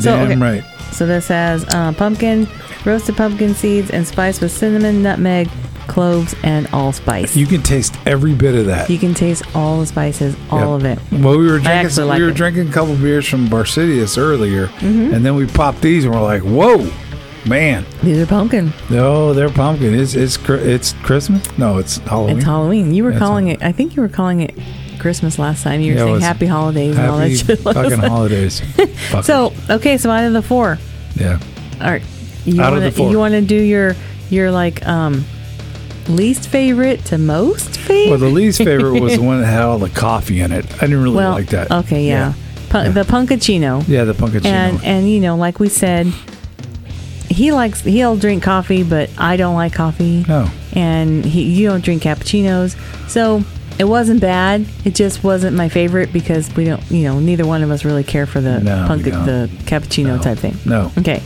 So, 0.00 0.16
damn 0.16 0.30
okay. 0.30 0.36
right. 0.36 0.64
So 0.92 1.06
this 1.06 1.28
has 1.28 1.64
uh, 1.74 1.92
pumpkin, 1.92 2.46
roasted 2.84 3.16
pumpkin 3.16 3.54
seeds, 3.54 3.90
and 3.90 4.06
spiced 4.06 4.40
with 4.42 4.52
cinnamon, 4.52 5.02
nutmeg, 5.02 5.48
cloves, 5.86 6.34
and 6.44 6.66
allspice. 6.72 7.34
You 7.36 7.46
can 7.46 7.62
taste 7.62 7.94
every 8.06 8.34
bit 8.34 8.54
of 8.54 8.66
that. 8.66 8.88
You 8.90 8.98
can 8.98 9.14
taste 9.14 9.42
all 9.56 9.80
the 9.80 9.86
spices, 9.86 10.36
all 10.50 10.78
Yep. 10.78 10.98
of 11.00 11.12
it. 11.12 11.22
Well, 11.24 11.38
we 11.38 11.44
were 11.46 11.52
drinking. 11.58 11.70
actually 11.72 11.90
Some, 11.92 12.08
like 12.08 12.18
we 12.18 12.24
were 12.24 12.30
it. 12.30 12.36
drinking 12.36 12.68
a 12.68 12.72
couple 12.72 12.94
beers 12.96 13.26
from 13.26 13.48
Barcidius 13.48 14.16
earlier, 14.18 14.66
Mm-hmm. 14.66 15.14
and 15.14 15.24
then 15.26 15.34
we 15.34 15.46
popped 15.46 15.80
these, 15.80 16.04
and 16.04 16.14
we're 16.14 16.22
like, 16.22 16.42
"Whoa, 16.42 16.88
man! 17.46 17.84
These 18.02 18.18
are 18.18 18.26
pumpkin. 18.26 18.72
No, 18.88 19.32
they're 19.34 19.50
pumpkin. 19.50 19.94
It's 19.94 20.14
it's 20.14 20.38
it's 20.48 20.92
Christmas. 21.02 21.42
No, 21.58 21.78
it's 21.78 21.96
Halloween. 21.98 22.36
It's 22.36 22.44
Halloween. 22.44 22.94
You 22.94 23.04
were 23.04 23.10
That's 23.12 23.22
calling 23.24 23.48
it. 23.48 23.62
I 23.62 23.72
think 23.72 23.96
you 23.96 24.02
were 24.02 24.08
calling 24.08 24.40
it 24.40 24.56
Christmas 25.00 25.38
last 25.38 25.64
time. 25.64 25.80
You 25.80 25.92
were 25.94 25.98
Yeah, 25.98 26.02
it 26.02 26.06
saying 26.06 26.14
was 26.14 26.22
Happy 26.22 26.46
Holidays 26.46 26.96
and 26.96 27.06
all 27.08 27.18
that 27.18 27.30
Happy 27.30 27.36
shit. 27.36 27.64
last 27.64 27.74
fucking 27.74 28.00
time. 28.00 28.10
holidays. 28.10 28.60
Fuckers. 29.10 29.24
So 29.24 29.52
okay, 29.68 29.96
so 29.98 30.10
out 30.10 30.24
of 30.24 30.32
the 30.32 30.42
four, 30.42 30.78
yeah, 31.16 31.38
all 31.80 31.90
right, 31.90 32.02
you 32.44 32.60
Out 32.62 32.74
of 32.76 32.82
the 32.82 32.92
four. 32.92 33.10
you 33.10 33.18
want 33.18 33.32
to 33.34 33.40
do 33.40 33.56
your 33.56 33.96
your 34.30 34.50
like 34.52 34.86
um 34.86 35.24
least 36.08 36.48
favorite 36.48 37.04
to 37.06 37.18
most 37.18 37.78
favorite? 37.78 38.10
well, 38.10 38.18
the 38.18 38.28
least 38.28 38.58
favorite 38.58 39.00
was 39.00 39.16
the 39.16 39.22
one 39.30 39.40
that 39.40 39.46
had 39.46 39.62
all 39.62 39.78
the 39.78 39.90
coffee 39.90 40.40
in 40.40 40.52
it. 40.52 40.64
I 40.76 40.80
didn't 40.86 41.02
really 41.02 41.16
Well, 41.16 41.32
like 41.32 41.48
that. 41.48 41.70
Okay, 41.70 42.06
yeah, 42.06 42.34
Pu- 42.68 42.90
the 42.92 43.02
Punkuccino. 43.02 43.86
yeah, 43.88 44.04
the 44.04 44.14
pumpkin. 44.14 44.44
and 44.46 44.82
and 44.84 45.08
you 45.10 45.20
know 45.20 45.36
like 45.36 45.58
we 45.58 45.68
said 45.68 46.06
he 47.28 47.52
likes 47.52 47.82
he'll 47.82 48.16
drink 48.16 48.42
coffee 48.42 48.82
but 48.82 49.08
i 49.16 49.36
don't 49.36 49.54
like 49.54 49.72
coffee 49.72 50.24
No. 50.26 50.50
and 50.72 51.24
he 51.24 51.42
you 51.44 51.68
don't 51.68 51.82
drink 51.84 52.02
cappuccinos 52.02 52.76
so 53.08 53.44
it 53.80 53.84
wasn't 53.88 54.20
bad 54.20 54.64
it 54.84 54.94
just 54.94 55.24
wasn't 55.24 55.56
my 55.56 55.68
favorite 55.68 56.12
because 56.12 56.54
we 56.54 56.64
don't 56.64 56.82
you 56.90 57.04
know 57.04 57.18
neither 57.18 57.46
one 57.46 57.62
of 57.62 57.70
us 57.70 57.84
really 57.84 58.04
care 58.04 58.26
for 58.26 58.40
the 58.40 58.60
No, 58.60 58.86
we 58.96 59.02
the 59.02 59.48
cappuccino 59.64 60.16
No. 60.16 60.18
type 60.22 60.38
thing 60.38 60.56
No, 60.66 60.92
okay 60.98 61.22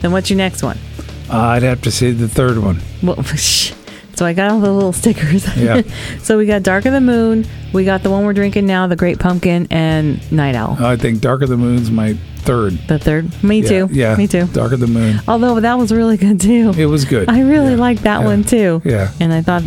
then 0.00 0.12
what's 0.12 0.28
your 0.30 0.36
next 0.36 0.62
one 0.62 0.78
uh, 1.30 1.38
I'd 1.38 1.62
have 1.62 1.80
to 1.82 1.90
say 1.90 2.10
the 2.12 2.28
third 2.28 2.58
one. 2.58 2.80
well 3.02 3.22
so 4.16 4.24
i 4.26 4.32
got 4.32 4.50
all 4.50 4.60
the 4.60 4.70
little 4.72 4.92
stickers 4.92 5.44
Yeah. 5.56 5.82
so 6.20 6.36
we 6.38 6.46
got 6.46 6.62
dark 6.62 6.84
of 6.84 6.92
the 6.92 7.00
moon 7.00 7.46
we 7.72 7.84
got 7.84 8.02
the 8.02 8.10
one 8.10 8.24
we're 8.24 8.32
drinking 8.34 8.66
now 8.66 8.86
the 8.86 8.96
great 8.96 9.18
pumpkin 9.18 9.66
and 9.70 10.20
night 10.30 10.54
owl 10.54 10.76
I 10.84 10.96
think 10.96 11.20
Dark 11.20 11.42
of 11.42 11.48
the 11.48 11.56
Moon's 11.56 11.90
my 11.90 12.12
third. 12.48 12.74
the 12.86 12.98
third 12.98 13.42
me 13.42 13.62
Yeah, 13.62 13.68
too 13.68 13.88
Yeah, 13.90 14.14
me 14.16 14.28
too 14.28 14.46
Dark 14.52 14.72
of 14.72 14.80
the 14.80 14.86
Moon. 14.86 15.20
although 15.26 15.58
that 15.58 15.76
was 15.78 15.90
really 15.90 16.16
good 16.16 16.38
too 16.40 16.72
It 16.76 16.86
was 16.86 17.04
good. 17.06 17.28
I 17.28 17.40
really 17.40 17.70
Yeah. 17.72 17.76
liked 17.86 18.02
that 18.02 18.20
Yeah. 18.20 18.26
one 18.26 18.44
too. 18.44 18.82
Yeah. 18.84 19.10
And 19.18 19.32
I 19.32 19.40
thought 19.42 19.62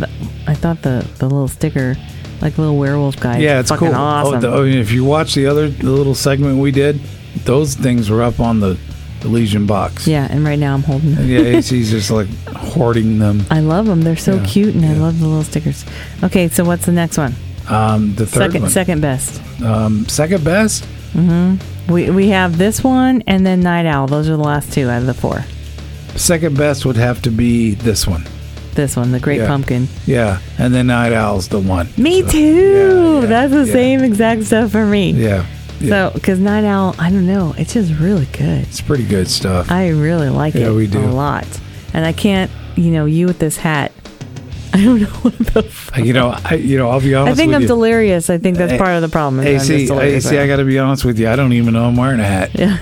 I 0.46 0.54
thought 0.54 0.80
the 0.82 1.04
the 1.18 1.24
little 1.28 1.48
sticker 1.48 1.96
like 2.40 2.56
a 2.58 2.60
little 2.60 2.76
werewolf 2.78 3.18
guy. 3.20 3.38
Yeah, 3.38 3.60
it's 3.60 3.70
fucking 3.70 3.88
cool. 3.88 3.96
awesome. 3.96 4.34
Oh, 4.36 4.40
the, 4.40 4.48
oh, 4.52 4.64
if 4.64 4.90
you 4.92 5.04
watch 5.04 5.34
the 5.34 5.46
other 5.46 5.68
the 5.68 5.90
little 5.90 6.14
segment 6.14 6.58
we 6.58 6.70
did, 6.70 7.00
those 7.44 7.74
things 7.74 8.10
were 8.10 8.22
up 8.22 8.40
on 8.40 8.60
the, 8.60 8.78
the 9.20 9.28
Elysian 9.28 9.66
box. 9.66 10.06
yeah, 10.06 10.26
and 10.30 10.44
right 10.44 10.58
now 10.58 10.74
I'm 10.74 10.82
holding. 10.82 11.16
And 11.16 11.28
yeah, 11.28 11.40
AC's 11.40 11.90
just 11.90 12.10
like 12.10 12.28
hoarding 12.56 13.18
them. 13.18 13.42
I 13.50 13.60
love 13.60 13.86
them. 13.86 14.02
They're 14.02 14.16
so 14.16 14.36
Yeah, 14.36 14.46
cute, 14.46 14.74
and 14.74 14.84
I 14.84 14.92
love 14.94 15.18
the 15.20 15.26
little 15.26 15.44
stickers. 15.44 15.84
Okay, 16.22 16.48
so 16.48 16.64
what's 16.64 16.86
the 16.86 16.92
next 16.92 17.18
one? 17.18 17.34
Um, 17.68 18.14
the 18.14 18.24
third 18.26 18.44
Second, 18.50 18.62
one, 18.62 18.70
second 18.70 19.00
best. 19.02 19.42
um, 19.62 20.06
second 20.08 20.42
best. 20.44 20.84
Hmm. 21.12 21.56
We 21.88 22.10
we 22.10 22.28
have 22.28 22.58
this 22.58 22.84
one 22.84 23.22
and 23.26 23.44
then 23.46 23.60
Night 23.60 23.86
Owl. 23.86 24.06
Those 24.06 24.28
are 24.28 24.36
the 24.36 24.42
last 24.42 24.72
two 24.72 24.88
out 24.88 25.00
of 25.00 25.06
the 25.06 25.14
four. 25.14 25.44
Second 26.16 26.56
best 26.56 26.84
would 26.86 26.96
have 26.96 27.20
to 27.22 27.30
be 27.30 27.74
this 27.74 28.06
one. 28.06 28.24
This 28.78 28.94
one, 28.94 29.10
the 29.10 29.18
Great 29.18 29.40
Yeah. 29.40 29.48
Pumpkin. 29.48 29.88
Yeah, 30.06 30.38
and 30.56 30.72
then 30.72 30.86
Night 30.86 31.12
Owl's 31.12 31.48
the 31.48 31.58
one. 31.58 31.88
Me 31.96 32.22
So, 32.22 32.28
too. 32.28 32.38
yeah, 32.38 33.20
yeah, 33.22 33.26
That's 33.26 33.52
the 33.52 33.66
same 33.66 34.04
exact 34.04 34.44
stuff 34.44 34.70
for 34.70 34.86
me. 34.86 35.10
Yeah. 35.10 35.44
So, 35.80 36.12
because 36.14 36.38
Night 36.38 36.62
Owl, 36.64 36.94
I 36.96 37.10
don't 37.10 37.26
know, 37.26 37.56
it's 37.58 37.74
just 37.74 37.92
really 37.98 38.26
good. 38.26 38.62
it's 38.62 38.80
pretty 38.80 39.04
good 39.04 39.26
stuff. 39.26 39.68
I 39.72 39.88
really 39.88 40.28
like 40.28 40.54
it. 40.54 40.60
Yeah, 40.60 40.70
we 40.70 40.86
do. 40.86 41.00
a 41.00 41.10
lot. 41.10 41.44
And 41.92 42.06
I 42.06 42.12
can't, 42.12 42.52
you 42.76 42.92
know, 42.92 43.04
you 43.06 43.26
with 43.26 43.40
this 43.40 43.56
hat. 43.56 43.90
I 44.72 44.84
don't 44.84 45.00
know 45.00 45.08
what 45.22 45.36
the. 45.38 45.64
F- 45.64 45.90
you 45.98 46.12
know, 46.12 46.36
I, 46.44 46.54
you 46.54 46.78
know, 46.78 46.88
I'll 46.88 47.00
be 47.00 47.16
honest. 47.16 47.32
I 47.32 47.34
think 47.36 47.54
I'm 47.54 47.62
you. 47.62 47.66
delirious. 47.66 48.30
I 48.30 48.38
think 48.38 48.58
that's 48.58 48.78
part 48.78 48.90
of 48.94 49.02
the 49.02 49.08
problem. 49.08 49.40
I'm 49.40 49.46
just 49.58 49.68
AC, 49.68 49.86
delirious 49.86 50.24
I 50.28 50.46
got 50.46 50.56
to 50.58 50.64
be 50.64 50.78
honest 50.78 51.04
with 51.04 51.18
you. 51.18 51.28
I 51.28 51.34
don't 51.34 51.52
even 51.52 51.74
know 51.74 51.84
I'm 51.86 51.96
wearing 51.96 52.20
a 52.20 52.24
hat. 52.24 52.50
Yeah. 52.54 52.78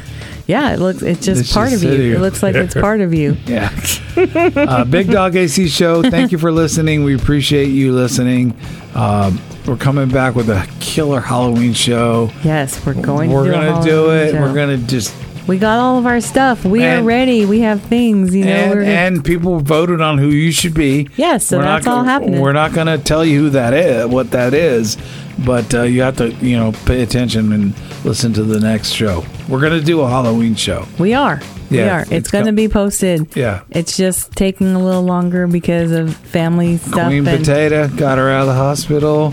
Yeah, 0.46 0.72
it 0.72 0.78
looks. 0.78 1.02
It's 1.02 1.24
just 1.24 1.40
It's 1.42 1.52
part 1.52 1.70
just 1.70 1.84
of 1.84 1.92
you. 1.92 2.14
It 2.16 2.20
looks 2.20 2.42
like 2.42 2.54
it's 2.54 2.74
part 2.74 3.00
of 3.00 3.12
you. 3.12 3.36
Yeah. 3.46 3.70
uh, 4.16 4.84
Big 4.84 5.10
Dog 5.10 5.36
AC 5.36 5.68
Show. 5.68 6.02
Thank 6.02 6.32
you 6.32 6.38
for 6.38 6.50
listening. 6.52 7.04
We 7.04 7.14
appreciate 7.14 7.66
you 7.68 7.92
listening. 7.92 8.56
Um, 8.94 9.40
we're 9.66 9.76
coming 9.76 10.08
back 10.08 10.34
with 10.34 10.48
a 10.48 10.66
killer 10.80 11.20
Halloween 11.20 11.72
show. 11.74 12.30
Yes, 12.44 12.84
we're 12.86 12.94
going. 12.94 13.30
we're 13.30 13.44
to 13.44 13.50
do 13.50 13.54
gonna 13.56 13.84
do 13.84 14.10
it. 14.12 14.30
show. 14.32 14.40
We're 14.40 14.54
gonna 14.54 14.78
just 14.78 15.14
We 15.46 15.58
got 15.58 15.78
all 15.78 15.98
of 15.98 16.06
our 16.06 16.20
stuff. 16.20 16.64
We 16.64 16.84
are 16.84 17.02
ready. 17.02 17.46
We 17.46 17.60
have 17.60 17.80
things. 17.82 18.34
You 18.34 18.44
know. 18.46 18.50
and, 18.72 18.84
and 18.84 19.24
people 19.24 19.60
voted 19.60 20.00
on 20.00 20.18
who 20.18 20.28
you 20.28 20.50
should 20.50 20.74
be. 20.74 21.08
Yes, 21.16 21.46
so 21.46 21.58
We're 21.58 21.64
not 21.64 21.74
that's 21.76 21.86
all 21.86 21.96
gonna- 21.98 22.10
happening. 22.10 22.40
We're 22.40 22.52
not 22.52 22.72
going 22.72 22.88
to 22.88 22.98
tell 22.98 23.24
you 23.24 23.42
who 23.42 23.50
that 23.50 23.72
is, 23.72 24.06
what 24.06 24.32
that 24.32 24.54
is, 24.54 24.96
but 25.44 25.72
uh, 25.72 25.82
you 25.82 26.02
have 26.02 26.16
to, 26.16 26.30
you 26.34 26.56
know, 26.56 26.72
pay 26.84 27.02
attention 27.02 27.52
and 27.52 27.74
listen 28.04 28.32
to 28.32 28.42
the 28.42 28.58
next 28.58 28.90
show. 28.90 29.24
We're 29.48 29.60
going 29.60 29.78
to 29.78 29.84
do 29.84 30.00
a 30.00 30.08
Halloween 30.08 30.56
show. 30.56 30.84
We 30.98 31.14
are. 31.14 31.40
we 31.70 31.78
Yeah, 31.78 31.98
are. 31.98 32.00
It's, 32.02 32.10
it's 32.12 32.30
going 32.32 32.46
to 32.46 32.52
be 32.52 32.68
posted. 32.68 33.36
Yeah. 33.36 33.62
It's 33.70 33.96
just 33.96 34.32
taking 34.32 34.74
a 34.74 34.82
little 34.84 35.04
longer 35.04 35.46
because 35.46 35.92
of 35.92 36.16
family 36.16 36.78
stuff. 36.78 37.06
Queen 37.06 37.26
and- 37.26 37.38
Potato 37.38 37.86
got 37.88 38.18
her 38.18 38.28
out 38.30 38.42
of 38.42 38.46
the 38.48 38.54
hospital. 38.54 39.32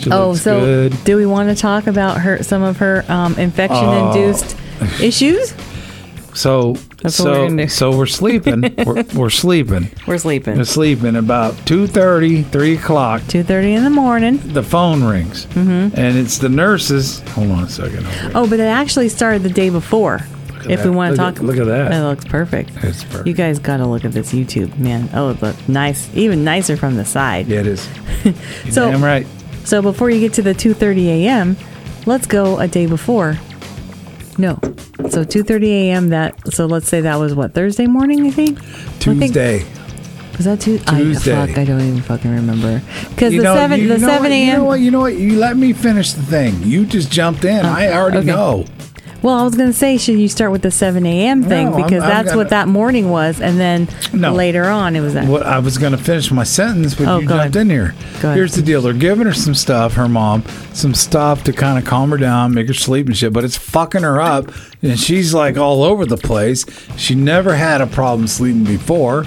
She 0.00 0.10
oh, 0.10 0.34
so 0.34 0.58
good. 0.58 1.04
do 1.04 1.16
we 1.16 1.26
want 1.26 1.48
to 1.50 1.54
talk 1.54 1.86
about 1.86 2.18
her 2.22 2.42
some 2.42 2.62
of 2.64 2.78
her 2.78 3.04
um, 3.08 3.36
infection-induced 3.38 4.56
issues? 5.02 5.54
So 6.34 6.72
That's 7.02 7.20
what 7.20 7.50
we're 7.50 7.68
so 7.68 7.90
so 7.90 7.98
we're 7.98 8.06
sleeping. 8.06 8.74
we're, 8.86 9.04
we're 9.14 9.30
sleeping. 9.30 9.90
We're 10.06 10.18
sleeping. 10.18 10.56
We're 10.56 10.64
sleeping 10.64 11.16
about 11.16 11.52
2.30, 11.66 12.50
3 12.50 12.74
o'clock. 12.76 13.22
Two 13.28 13.42
thirty 13.42 13.74
in 13.74 13.84
the 13.84 13.90
morning. 13.90 14.38
The 14.38 14.62
phone 14.62 15.04
rings, 15.04 15.44
mm-hmm. 15.46 15.94
and 15.98 16.16
it's 16.16 16.38
the 16.38 16.48
nurses. 16.48 17.20
Hold 17.30 17.50
on 17.50 17.64
a 17.64 17.68
second. 17.68 18.06
Oh, 18.34 18.48
but 18.48 18.60
it 18.60 18.64
actually 18.64 19.10
started 19.10 19.42
the 19.42 19.50
day 19.50 19.68
before. 19.68 20.20
If 20.68 20.84
we 20.84 20.90
want 20.90 21.16
to 21.16 21.22
Look 21.22 21.34
talk, 21.34 21.42
at- 21.42 21.46
look 21.46 21.56
at 21.58 21.66
that. 21.66 21.90
That 21.90 22.02
looks 22.02 22.24
perfect. 22.24 22.70
It's 22.84 23.02
perfect. 23.02 23.26
You 23.26 23.34
guys 23.34 23.58
got 23.58 23.78
to 23.78 23.86
look 23.86 24.04
at 24.04 24.12
this 24.12 24.32
YouTube, 24.32 24.78
man. 24.78 25.10
Oh, 25.12 25.30
it 25.30 25.42
looks 25.42 25.68
nice, 25.68 26.08
even 26.14 26.44
nicer 26.44 26.76
from 26.76 26.96
the 26.96 27.04
side. 27.04 27.48
Yeah, 27.48 27.60
it 27.60 27.66
is. 27.66 27.88
So- 28.70 28.90
damn 28.90 29.02
right. 29.02 29.26
So 29.64 29.82
before 29.82 30.08
you 30.10 30.20
get 30.20 30.32
to 30.34 30.42
the 30.42 30.54
2:30 30.54 31.06
a.m., 31.06 31.56
let's 32.06 32.26
go 32.26 32.58
a 32.58 32.68
day 32.68 32.86
before. 32.86 33.38
No. 34.38 34.58
So 35.12 35.24
2:30 35.24 35.66
a.m. 35.68 36.08
That 36.08 36.52
so 36.54 36.66
let's 36.66 36.88
say 36.88 37.02
that 37.02 37.16
was 37.16 37.34
what 37.34 37.52
Thursday 37.54 37.86
morning. 37.86 38.26
I 38.26 38.30
think. 38.30 38.58
I 38.58 38.62
think- 38.62 39.00
Tuesday. 39.00 39.64
was 40.36 40.46
that 40.46 40.60
Tuesday? 40.60 40.96
Tuesday. 40.96 41.36
I, 41.38 41.46
fuck, 41.46 41.58
I 41.58 41.64
don't 41.64 41.80
even 41.82 42.00
fucking 42.02 42.30
remember. 42.34 42.80
Because 43.10 43.32
the 43.32 43.42
know, 43.42 43.54
seven 43.54 43.80
you 43.80 43.88
the 43.88 43.98
know 43.98 44.06
seven 44.08 44.30
what, 44.30 44.36
You 44.38 44.46
know 44.46 44.52
a.m. 44.52 44.64
what? 44.64 44.80
You 44.80 44.90
know 44.90 45.00
what? 45.00 45.16
You 45.16 45.38
let 45.38 45.56
me 45.58 45.72
finish 45.74 46.12
the 46.12 46.22
thing. 46.22 46.62
You 46.62 46.86
just 46.86 47.10
jumped 47.12 47.44
in. 47.44 47.64
Oh, 47.64 47.68
I 47.68 47.92
already 47.92 48.16
Oh, 48.16 48.20
okay. 48.20 48.26
know. 48.30 48.64
Well, 49.22 49.38
I 49.38 49.42
was 49.44 49.54
gonna 49.54 49.72
say, 49.72 49.98
should 49.98 50.18
you 50.18 50.28
start 50.28 50.50
with 50.50 50.62
the 50.62 50.70
7 50.70 51.06
a.m. 51.06 51.44
thing 51.44 51.70
No, 51.70 51.76
because 51.76 52.02
I'm 52.02 52.08
that's 52.08 52.28
gonna- 52.30 52.38
what 52.38 52.48
that 52.50 52.66
morning 52.68 53.08
was, 53.10 53.40
and 53.40 53.58
then 53.60 53.88
No. 54.12 54.32
later 54.32 54.64
on 54.64 54.96
it 54.96 55.00
was 55.00 55.14
that. 55.14 55.26
What 55.28 55.46
I 55.46 55.60
was 55.60 55.78
going 55.78 55.92
to 55.92 55.98
finish 55.98 56.30
my 56.32 56.42
sentence, 56.42 56.94
but 56.94 57.06
Oh, 57.06 57.18
you 57.20 57.28
jumped 57.28 57.54
ahead. 57.54 57.56
in 57.56 57.70
here. 57.70 57.94
Here's 58.20 58.54
the 58.54 58.62
deal: 58.62 58.82
they're 58.82 58.92
giving 58.92 59.26
her 59.26 59.32
some 59.32 59.54
stuff, 59.54 59.94
her 59.94 60.08
mom, 60.08 60.42
some 60.72 60.92
stuff 60.94 61.44
to 61.44 61.52
kind 61.52 61.78
of 61.78 61.84
calm 61.84 62.10
her 62.10 62.16
down, 62.18 62.52
make 62.52 62.66
her 62.68 62.74
sleep 62.74 63.06
and 63.06 63.16
shit. 63.16 63.32
But 63.32 63.44
it's 63.44 63.56
fucking 63.56 64.02
her 64.02 64.20
up, 64.20 64.50
and 64.82 64.98
she's 64.98 65.32
like 65.32 65.56
all 65.56 65.84
over 65.84 66.04
the 66.04 66.16
place. 66.16 66.66
She 66.96 67.14
never 67.14 67.54
had 67.54 67.80
a 67.80 67.86
problem 67.86 68.26
sleeping 68.26 68.64
before. 68.64 69.26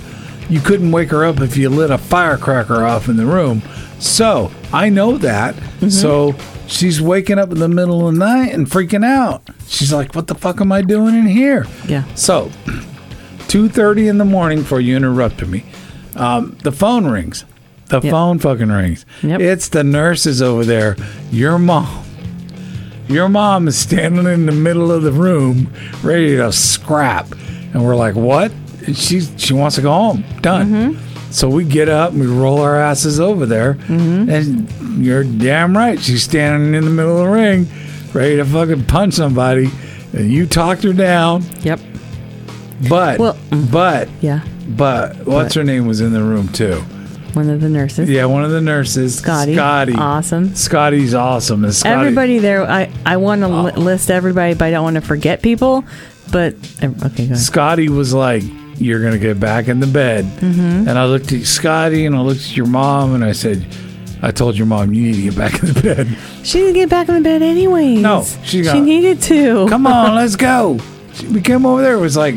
You 0.50 0.60
couldn't 0.60 0.92
wake 0.92 1.10
her 1.12 1.24
up 1.26 1.40
if 1.42 1.56
you 1.58 1.70
lit 1.70 1.90
a 1.90 1.98
firecracker 1.98 2.86
off 2.86 3.08
in 3.10 3.16
the 3.18 3.26
room. 3.26 3.62
So 4.00 4.52
I 4.74 4.90
know 4.90 5.18
that. 5.20 5.56
Mm-hmm. 5.56 5.90
So 5.90 6.36
she's 6.68 7.02
waking 7.02 7.40
up 7.40 7.52
in 7.52 7.60
the 7.60 7.68
middle 7.70 8.08
of 8.08 8.14
the 8.14 8.20
night 8.20 8.54
and 8.54 8.68
freaking 8.70 9.06
out. 9.06 9.42
She's 9.68 9.92
like, 9.94 10.16
"What 10.16 10.28
the 10.28 10.36
fuck 10.36 10.62
am 10.62 10.72
I 10.72 10.82
doing 10.82 11.16
in 11.16 11.28
here?" 11.28 11.66
Yeah. 11.88 12.04
So, 12.16 12.52
two 13.48 13.70
thirty 13.70 14.08
in 14.08 14.18
the 14.18 14.26
morning 14.26 14.60
before 14.60 14.82
you 14.82 14.96
interrupted 14.96 15.50
me, 15.50 15.64
um, 16.16 16.58
the 16.64 16.72
phone 16.72 17.06
rings. 17.08 17.46
The 17.88 18.02
Yep. 18.02 18.12
phone 18.12 18.40
fucking 18.40 18.70
rings. 18.72 19.06
Yep. 19.22 19.40
It's 19.42 19.68
the 19.70 19.84
nurses 19.84 20.42
over 20.42 20.66
there. 20.66 20.96
Your 21.32 21.60
mom. 21.60 22.04
Your 23.08 23.30
mom 23.30 23.68
is 23.68 23.78
standing 23.78 24.26
in 24.26 24.48
the 24.48 24.52
middle 24.52 24.92
of 24.92 25.04
the 25.04 25.12
room, 25.12 25.70
ready 26.02 26.36
to 26.38 26.52
scrap, 26.52 27.28
and 27.74 27.86
we're 27.86 27.96
like, 27.96 28.16
"What?" 28.16 28.52
And 28.88 28.98
she 28.98 29.22
she 29.38 29.54
wants 29.54 29.76
to 29.76 29.84
go 29.84 29.92
home. 29.92 30.24
Done. 30.42 30.70
Mm-hmm. 30.96 31.32
So 31.32 31.48
we 31.50 31.64
get 31.66 31.90
up 31.90 32.12
and 32.12 32.22
we 32.22 32.28
roll 32.28 32.60
our 32.62 32.76
asses 32.78 33.20
over 33.20 33.46
there, 33.46 33.74
Mm-hmm. 33.88 34.30
and 34.30 34.68
you're 34.98 35.24
damn 35.24 35.76
right. 35.78 36.00
She's 36.00 36.24
standing 36.24 36.74
in 36.74 36.84
the 36.86 36.92
middle 36.92 37.20
of 37.20 37.26
the 37.26 37.32
ring, 37.32 37.68
ready 38.14 38.38
to 38.38 38.46
fucking 38.46 38.86
punch 38.86 39.14
somebody, 39.16 39.70
and 40.14 40.32
you 40.32 40.46
talked 40.46 40.84
her 40.84 40.94
down. 40.94 41.44
Yep. 41.62 41.80
But 42.90 43.20
Well- 43.20 43.38
but 43.72 44.10
Yeah. 44.22 44.42
but 44.68 45.26
what's 45.26 45.56
her 45.56 45.64
name 45.64 45.88
was 45.88 46.02
in 46.02 46.14
the 46.14 46.22
room 46.24 46.48
too? 46.50 46.84
One 47.34 47.50
of 47.50 47.60
the 47.60 47.68
nurses. 47.70 48.10
Yeah, 48.10 48.26
one 48.26 48.46
of 48.46 48.52
the 48.52 48.62
nurses, 48.62 49.16
Scotty. 49.16 49.56
Scotty, 49.56 49.94
Awesome. 49.94 50.56
Scotty's 50.56 51.14
awesome. 51.14 51.66
And 51.66 51.74
Scotty, 51.74 51.94
Everybody 51.94 52.40
there. 52.40 52.64
I 52.70 52.90
I 53.06 53.18
want 53.18 53.42
to 53.42 53.48
Oh. 53.48 53.64
li- 53.64 53.72
list 53.84 54.10
everybody, 54.10 54.54
but 54.54 54.66
I 54.66 54.72
don't 54.72 54.84
want 54.84 54.96
to 54.96 55.02
forget 55.02 55.42
people. 55.42 55.84
But 56.32 56.56
okay. 57.06 57.34
Scotty 57.34 57.90
was 57.90 58.14
like, 58.14 58.44
"You're 58.78 59.04
gonna 59.04 59.18
get 59.18 59.40
back 59.40 59.68
in 59.68 59.80
the 59.82 59.88
bed," 59.88 60.26
Mm-hmm. 60.40 60.88
and 60.88 60.92
I 60.98 61.06
looked 61.06 61.32
at 61.34 61.46
Scotty 61.46 62.06
and 62.06 62.16
I 62.16 62.22
looked 62.22 62.42
at 62.42 62.56
your 62.58 62.66
mom 62.68 63.14
and 63.14 63.24
I 63.24 63.32
said, 63.34 63.66
"I 64.22 64.32
told 64.32 64.58
your 64.58 64.68
mom 64.68 64.94
you 64.94 65.02
need 65.04 65.16
to 65.16 65.22
get 65.22 65.36
back 65.38 65.62
in 65.62 65.74
the 65.74 65.82
bed. 65.82 66.08
She 66.44 66.60
didn't 66.60 66.74
get 66.76 66.90
back 66.90 67.08
in 67.10 67.16
the 67.16 67.22
bed 67.22 67.42
anyways. 67.42 68.00
No, 68.00 68.24
she 68.44 68.62
got- 68.62 68.74
she 68.74 68.82
needed 68.82 69.22
to. 69.24 69.68
Come 69.68 69.86
on, 69.88 70.16
let's 70.16 70.36
go." 70.36 70.80
We 71.32 71.42
came 71.42 71.66
over 71.66 71.82
there. 71.82 71.94
It 71.96 72.02
was 72.02 72.18
like 72.18 72.36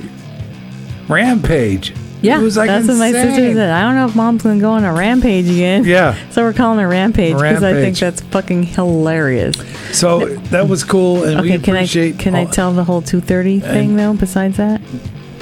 rampage. 1.09 1.95
Yeah, 2.21 2.41
it 2.41 2.43
was 2.43 2.57
like 2.57 2.67
that's 2.69 2.89
what 2.89 2.97
my 2.97 3.13
sister 3.13 3.29
insane. 3.29 3.55
said. 3.55 3.71
I 3.71 3.83
don't 3.83 3.95
know 3.95 4.07
if 4.07 4.17
mom's 4.17 4.43
gonna 4.43 4.59
go 4.61 4.73
on 4.73 4.83
a 4.85 4.93
rampage 4.93 5.49
again. 5.49 5.85
Yeah. 5.85 6.17
So 6.33 6.43
we're 6.43 6.53
calling 6.53 6.79
her 6.81 6.89
rampage 6.89 7.35
because 7.35 7.63
I 7.63 7.73
think 7.73 7.85
Rampage. 7.85 8.01
that's 8.01 8.21
fucking 8.23 8.63
hilarious. 8.65 9.57
So 9.97 10.27
that 10.51 10.69
was 10.69 10.83
cool, 10.85 11.25
and 11.25 11.41
we 11.41 11.53
Okay, 11.55 11.59
can 11.65 11.75
I 11.77 11.79
appreciate. 11.81 12.19
can 12.19 12.35
I 12.35 12.45
all- 12.45 12.51
tell 12.51 12.73
the 12.73 12.83
whole 12.85 13.03
two 13.03 13.21
thirty 13.21 13.61
thing 13.61 13.95
though? 13.97 14.15
Besides 14.15 14.57
that, 14.57 14.81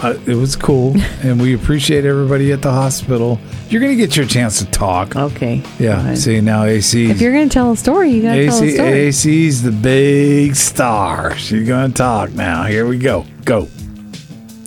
Uh, 0.02 0.18
it 0.26 0.34
was 0.34 0.56
cool, 0.56 0.94
and 1.22 1.40
we 1.40 1.54
appreciate 1.54 2.04
everybody 2.04 2.52
at 2.52 2.60
the 2.62 2.70
hospital. 2.70 3.40
You're 3.70 3.80
gonna 3.80 3.96
get 3.96 4.14
your 4.16 4.26
chance 4.26 4.58
to 4.58 4.66
talk. 4.66 5.16
okay. 5.16 5.62
Yeah. 5.78 6.02
Fine. 6.02 6.16
See 6.16 6.40
now, 6.40 6.64
AC. 6.64 7.10
If 7.10 7.20
you're 7.20 7.32
gonna 7.32 7.48
tell 7.48 7.72
a 7.72 7.76
story, 7.76 8.10
you 8.10 8.22
gotta 8.22 8.44
tell 8.46 8.60
a 8.62 8.64
AC, 8.64 8.74
story. 8.74 8.92
AC's 9.40 9.62
the 9.62 9.72
big 9.72 10.54
star. 10.54 11.34
She's 11.36 11.66
gonna 11.66 11.92
talk 11.92 12.32
now. 12.32 12.64
Here 12.64 12.86
we 12.86 12.98
go. 12.98 13.24
Go. 13.44 13.68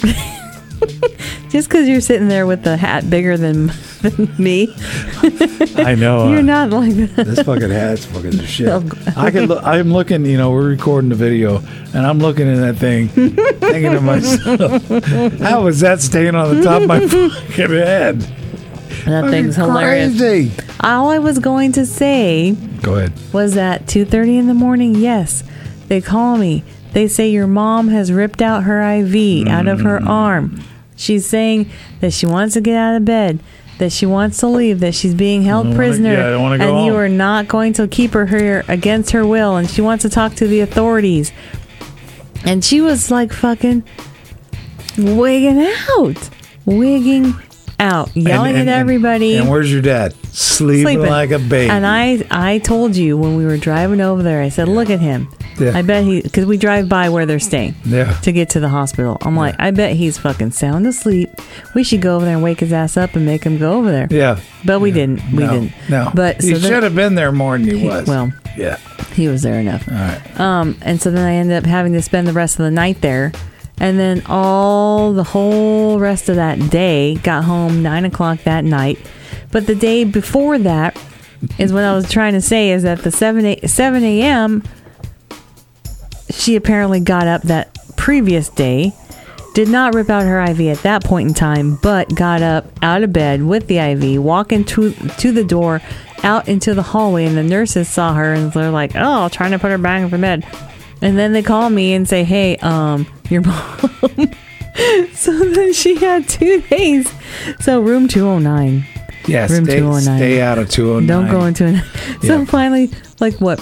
Just 1.50 1.68
because 1.70 1.88
you're 1.88 2.02
sitting 2.02 2.28
there 2.28 2.46
with 2.46 2.64
the 2.64 2.78
hat 2.78 3.10
bigger 3.10 3.38
than, 3.38 3.72
than 4.02 4.36
me, 4.38 4.74
I 5.78 5.96
know. 5.96 6.28
you're 6.30 6.40
uh, 6.40 6.42
not 6.42 6.70
like 6.70 6.94
that. 6.94 7.26
This 7.26 7.42
fucking 7.44 7.70
hat's 7.70 8.06
fucking 8.06 8.32
the 8.32 8.46
shit. 8.46 8.70
I 9.18 9.32
can. 9.32 9.48
Look, 9.48 9.64
I'm 9.64 9.92
looking. 9.92 10.26
You 10.26 10.38
know, 10.38 10.52
we're 10.52 10.70
recording 10.70 11.10
the 11.10 11.16
video, 11.16 11.58
and 11.94 12.06
I'm 12.06 12.20
looking 12.20 12.48
at 12.48 12.58
that 12.58 12.78
thing, 12.78 13.10
thinking 13.10 13.92
to 13.92 14.02
myself, 14.02 14.88
"How 15.40 15.68
is 15.68 15.80
that 15.82 16.02
staying 16.02 16.36
on 16.36 16.56
the 16.56 16.64
top 16.64 16.82
of 16.82 16.88
my 16.88 17.08
fucking 17.08 17.70
head?" 17.70 18.22
That 19.06 19.30
thing's 19.30 19.56
Fucking 19.56 19.72
hilarious. 19.72 20.18
Crazy. 20.18 20.52
All 20.82 21.10
I 21.10 21.20
was 21.20 21.40
going 21.40 21.72
to 21.74 21.86
say 21.86 22.52
Go 22.82 22.96
ahead. 22.96 23.14
was 23.34 23.58
at 23.58 23.86
2:30 23.86 24.40
in 24.40 24.48
the 24.48 24.54
morning. 24.54 24.96
Yes, 24.96 25.44
they 25.88 26.02
call 26.02 26.38
me. 26.38 26.64
They 26.94 27.08
say 27.08 27.30
your 27.30 27.48
mom 27.48 27.90
has 27.90 28.12
ripped 28.12 28.42
out 28.42 28.64
her 28.64 28.82
IV 28.82 29.48
out 29.48 29.68
of 29.68 29.82
her 29.82 30.02
arm. 30.08 30.62
She's 30.96 31.26
saying 31.26 31.70
that 32.02 32.12
she 32.14 32.26
wants 32.26 32.56
to 32.56 32.62
get 32.62 32.76
out 32.76 32.96
of 32.96 33.06
bed. 33.06 33.40
That 33.80 33.92
she 33.92 34.06
wants 34.06 34.38
to 34.38 34.48
leave, 34.48 34.80
that 34.82 34.94
she's 34.94 35.14
being 35.16 35.42
held 35.44 35.66
wanna- 35.68 35.76
prisoner, 35.78 36.14
yeah, 36.14 36.28
I 36.28 36.30
don't 36.32 36.58
go 36.58 36.64
and 36.78 36.86
you 36.86 36.92
home. 36.92 37.00
are 37.02 37.10
not 37.10 37.48
going 37.48 37.74
to 37.74 37.88
keep 37.88 38.14
her 38.14 38.26
here 38.28 38.64
against 38.68 39.12
her 39.12 39.26
will, 39.26 39.56
and 39.58 39.70
she 39.70 39.82
wants 39.82 40.04
to 40.04 40.10
talk 40.10 40.36
to 40.36 40.48
the 40.48 40.60
authorities. 40.60 41.32
And 42.46 42.64
she 42.64 42.80
was 42.82 43.10
like 43.12 43.34
fucking 43.34 43.84
wigging 44.98 45.66
out, 45.98 46.30
wigging 46.66 47.36
out, 47.80 48.16
yelling 48.16 48.52
And- 48.52 48.62
and- 48.62 48.70
at 48.70 48.80
everybody. 48.80 49.36
And, 49.38 49.50
where's 49.50 49.72
your 49.72 49.82
dad? 49.82 50.14
Sleeping, 50.32 50.84
sleeping 50.86 51.10
like 51.10 51.32
a 51.32 51.40
baby. 51.40 51.70
And 51.70 51.86
I, 51.86 52.24
I 52.30 52.60
told 52.60 52.96
you 52.96 53.18
when 53.18 53.36
we 53.36 53.46
were 53.46 53.58
driving 53.58 54.00
over 54.02 54.22
there, 54.24 54.42
I 54.42 54.50
said, 54.50 54.68
"Look 54.68 54.90
at 54.90 55.00
him. 55.00 55.28
Yeah. 55.60 55.78
I 55.78 55.82
bet 55.82 56.04
he, 56.04 56.22
because 56.22 56.46
we 56.46 56.58
drive 56.58 56.88
by 56.88 57.10
where 57.10 57.26
they're 57.26 57.40
staying 57.40 57.76
yeah. 57.86 58.14
to 58.22 58.32
get 58.32 58.50
to 58.52 58.60
the 58.60 58.70
hospital. 58.70 59.18
I'm 59.22 59.36
like, 59.36 59.56
I 59.60 59.72
bet 59.72 59.96
he's 59.96 60.18
fucking 60.18 60.52
sound 60.52 60.88
asleep. 60.88 61.30
We 61.76 61.84
should 61.84 62.02
go 62.02 62.16
over 62.16 62.26
there 62.26 62.36
and 62.36 62.44
wake 62.44 62.62
his 62.62 62.74
ass 62.74 62.98
up 62.98 63.16
and 63.16 63.26
make 63.26 63.44
him 63.44 63.58
go 63.58 63.74
over 63.74 63.92
there. 63.92 64.08
Yeah. 64.10 64.40
But 64.66 64.80
we 64.80 64.92
didn't. 64.92 65.24
We 65.32 65.44
no, 65.44 65.52
didn't. 65.52 65.74
No. 65.90 66.12
But 66.14 66.42
he 66.42 66.54
so 66.54 66.60
then- 66.60 66.72
should 66.72 66.84
have 66.84 66.96
been 66.96 67.16
there 67.16 67.32
more 67.32 67.58
than 67.58 67.76
he, 67.76 67.88
was. 67.88 68.08
well, 68.08 68.32
yeah. 68.58 68.78
he 69.14 69.28
was 69.28 69.42
there 69.42 69.60
enough. 69.60 69.88
All 69.88 69.96
right. 69.96 70.40
Um, 70.40 70.78
and 70.82 71.02
so 71.02 71.12
then 71.12 71.26
I 71.26 71.34
ended 71.36 71.58
up 71.58 71.66
having 71.66 71.94
to 71.94 72.02
spend 72.02 72.28
the 72.28 72.34
rest 72.34 72.60
of 72.60 72.66
the 72.66 72.72
night 72.72 73.02
there. 73.02 73.32
And 73.82 73.98
then 73.98 74.24
all 74.26 75.14
the 75.14 75.24
whole 75.24 76.00
rest 76.00 76.28
of 76.28 76.36
that 76.36 76.70
day, 76.70 77.16
got 77.16 77.46
home 77.46 77.82
nine 77.82 78.04
o'clock 78.04 78.44
that 78.44 78.66
night. 78.66 79.00
But 79.52 79.68
the 79.68 79.76
day 79.76 80.04
before 80.04 80.58
that 80.60 81.02
is 81.58 81.72
what 81.72 81.84
I 81.84 81.94
was 81.96 82.10
trying 82.12 82.34
to 82.34 82.42
say 82.42 82.72
is 82.72 82.84
that 82.84 83.04
the 83.04 83.12
7 83.12 83.46
a, 83.46 83.68
7 83.68 84.04
a.m. 84.04 84.64
she 86.30 86.56
apparently 86.56 87.00
got 87.00 87.28
up 87.28 87.42
that 87.44 87.76
previous 87.98 88.50
day, 88.50 88.94
did 89.56 89.68
not 89.68 89.94
rip 89.96 90.10
out 90.10 90.24
her 90.24 90.42
IV 90.44 90.62
at 90.62 90.84
that 90.84 91.04
point 91.04 91.28
in 91.30 91.34
time, 91.34 91.76
but 91.82 92.14
got 92.16 92.42
up 92.42 92.66
out 92.82 93.04
of 93.04 93.12
bed 93.12 93.44
with 93.44 93.68
the 93.68 93.78
IV, 93.80 94.22
walking 94.24 94.64
to 94.66 94.92
to 94.94 95.32
the 95.32 95.44
door, 95.44 95.82
out 96.24 96.48
into 96.48 96.74
the 96.74 96.84
hallway, 96.84 97.26
and 97.26 97.36
the 97.38 97.44
nurses 97.44 97.88
saw 97.90 98.14
her 98.14 98.34
and 98.34 98.52
they're 98.54 98.72
like, 98.72 98.92
"Oh, 98.96 99.28
trying 99.30 99.52
to 99.52 99.60
put 99.60 99.72
her 99.72 99.78
back 99.78 100.02
in 100.04 100.10
for 100.10 100.18
bed," 100.18 100.46
and 101.02 101.18
then 101.18 101.34
they 101.34 101.42
call 101.42 101.70
me 101.70 101.94
and 101.94 102.08
say, 102.08 102.24
"Hey, 102.24 102.58
um, 102.58 103.08
your 103.30 103.42
mom." 103.46 104.32
so 105.14 105.32
then 105.38 105.74
she 105.74 105.96
had 105.96 106.28
two 106.28 106.62
days. 106.62 107.12
So 107.60 107.82
room 107.82 108.08
two 108.08 108.26
hundred 108.26 108.44
nine. 108.44 108.86
Yeah. 109.28 109.42
Room 109.52 109.66
stay, 109.66 109.80
209. 109.80 110.18
stay 110.18 110.42
out 110.42 110.58
of 110.58 110.70
209. 110.72 111.06
Don't 111.08 111.30
go 111.30 111.46
into 111.46 111.68
it. 111.68 111.84
So 112.26 112.40
Yeah. 112.40 112.46
finally, 112.46 112.90
like 113.20 113.36
what? 113.36 113.60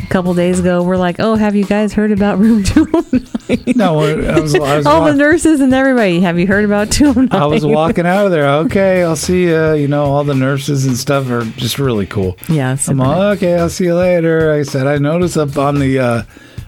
A 0.00 0.06
couple 0.08 0.32
days 0.34 0.60
ago, 0.60 0.82
we're 0.82 0.96
like, 0.96 1.16
"Oh, 1.18 1.34
have 1.34 1.56
you 1.56 1.64
guys 1.64 1.92
heard 1.92 2.12
about 2.12 2.38
room 2.40 2.62
209?" 2.62 3.74
No, 3.76 4.00
I 4.00 4.40
was, 4.40 4.54
I 4.54 4.76
was, 4.76 4.86
All 4.86 5.04
the 5.04 5.14
nurses 5.14 5.60
and 5.60 5.72
everybody. 5.74 6.20
Have 6.20 6.38
you 6.38 6.46
heard 6.46 6.64
about 6.64 6.90
209? 6.90 7.40
I 7.40 7.46
was 7.46 7.64
walking 7.64 8.06
out 8.06 8.24
of 8.26 8.32
there. 8.32 8.46
Okay, 8.64 9.02
I'll 9.02 9.16
see 9.16 9.44
you. 9.44 9.74
You 9.74 9.88
know, 9.88 10.04
all 10.04 10.24
the 10.24 10.34
nurses 10.34 10.86
and 10.86 10.96
stuff 10.96 11.28
are 11.30 11.44
just 11.56 11.78
really 11.78 12.06
cool. 12.06 12.36
Yeah, 12.48 12.76
I'm 12.88 13.00
all, 13.00 13.22
okay. 13.32 13.56
I'll 13.56 13.68
see 13.68 13.84
you 13.84 13.94
later. 13.96 14.52
I 14.52 14.62
said 14.62 14.86
I 14.86 14.98
noticed 14.98 15.36
up 15.36 15.56
on 15.56 15.78
the 15.78 15.98
uh, 15.98 16.22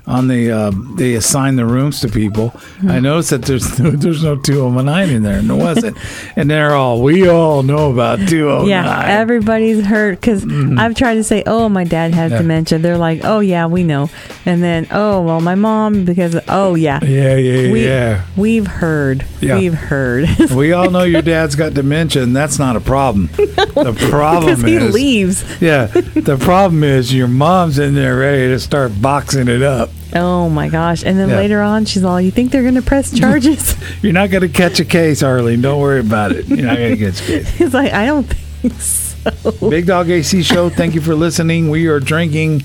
on 0.09 0.27
the 0.29 0.51
uh, 0.51 0.73
they 0.97 1.15
assign 1.15 1.57
the 1.57 1.67
rooms 1.67 2.01
to 2.01 2.09
people. 2.09 2.49
Hmm. 2.81 2.91
I 2.91 2.99
noticed 3.01 3.31
that 3.31 3.43
there's 3.43 3.79
no, 3.79 3.91
there's 4.05 4.25
no 4.25 4.37
209 4.37 5.11
in 5.11 5.23
there, 5.23 5.39
and 5.39 5.51
there 5.51 5.57
wasn't. 5.57 5.97
and 6.37 6.51
they're 6.51 6.75
all 6.75 7.03
we 7.03 7.29
all 7.29 7.63
know 7.63 7.93
about 7.93 8.19
209. 8.29 8.67
Yeah, 8.69 9.05
everybody's 9.07 9.85
hurt 9.85 10.21
because 10.21 10.45
I've 10.79 10.95
tried 10.95 11.15
to 11.15 11.25
say, 11.25 11.43
"Oh, 11.47 11.69
my 11.69 11.85
dad 11.85 12.15
has 12.15 12.29
Mm-hmm. 12.33 12.35
Yeah. 12.35 12.39
dementia." 12.43 12.79
They're 12.79 12.99
like, 12.99 13.21
"Oh 13.25 13.41
yeah, 13.41 13.67
we 13.67 13.85
know," 13.85 14.09
and 14.47 14.63
then, 14.63 14.87
"Oh 14.91 15.23
well, 15.23 15.41
my 15.41 15.55
mom 15.55 16.05
because 16.05 16.37
oh 16.49 16.75
yeah, 16.75 16.99
yeah, 17.05 17.37
yeah, 17.37 17.71
we 17.73 17.85
yeah. 17.85 18.25
we've 18.37 18.67
heard, 18.67 19.25
Yeah. 19.41 19.59
we've 19.59 19.75
heard." 19.75 20.29
we 20.55 20.73
all 20.73 20.91
know 20.91 21.03
your 21.05 21.23
dad's 21.23 21.55
got 21.55 21.75
dementia, 21.75 22.23
and 22.23 22.35
that's 22.35 22.59
not 22.59 22.77
a 22.77 22.81
problem. 22.81 23.29
The 23.37 23.95
problem 24.11 24.57
Because 24.57 24.63
he 24.65 24.75
is, 24.77 24.95
leaves. 24.95 25.61
yeah, 25.61 25.87
the 25.87 26.37
problem 26.41 26.83
is 26.83 27.15
your 27.15 27.29
mom's 27.29 27.79
in 27.79 27.95
there 27.95 28.17
ready 28.17 28.49
to 28.49 28.59
start 28.59 29.01
boxing 29.01 29.49
it 29.49 29.63
up. 29.63 29.91
Oh 30.15 30.49
my 30.49 30.69
gosh! 30.69 31.03
And 31.05 31.19
then 31.19 31.29
Yeah. 31.29 31.37
later 31.37 31.61
on, 31.61 31.85
she's 31.85 32.03
all, 32.05 32.21
"You 32.21 32.31
think 32.31 32.51
they're 32.51 32.63
gonna 32.65 32.83
press 32.83 33.13
charges?" 33.13 33.77
You're 34.03 34.13
not 34.15 34.31
going 34.31 34.43
to 34.43 34.49
catch 34.49 34.81
a 34.81 34.85
case, 34.85 35.23
Arlene. 35.23 35.61
Don't 35.61 35.81
worry 35.81 36.01
about 36.01 36.33
it. 36.33 36.47
You're 36.49 36.67
not 36.67 36.77
going 36.79 36.97
to 36.97 37.05
catch 37.11 37.21
a 37.23 37.25
case. 37.27 37.49
He's 37.59 37.75
like, 37.75 37.93
"I 37.93 38.07
don't 38.07 38.25
think 38.25 38.81
so." 38.81 39.69
Big 39.69 39.87
Dog 39.87 40.09
AC 40.09 40.43
Show. 40.43 40.71
Thank 40.71 40.95
you 40.95 41.01
for 41.03 41.15
listening. 41.15 41.69
We 41.69 41.89
are 41.89 42.01
drinking 42.01 42.63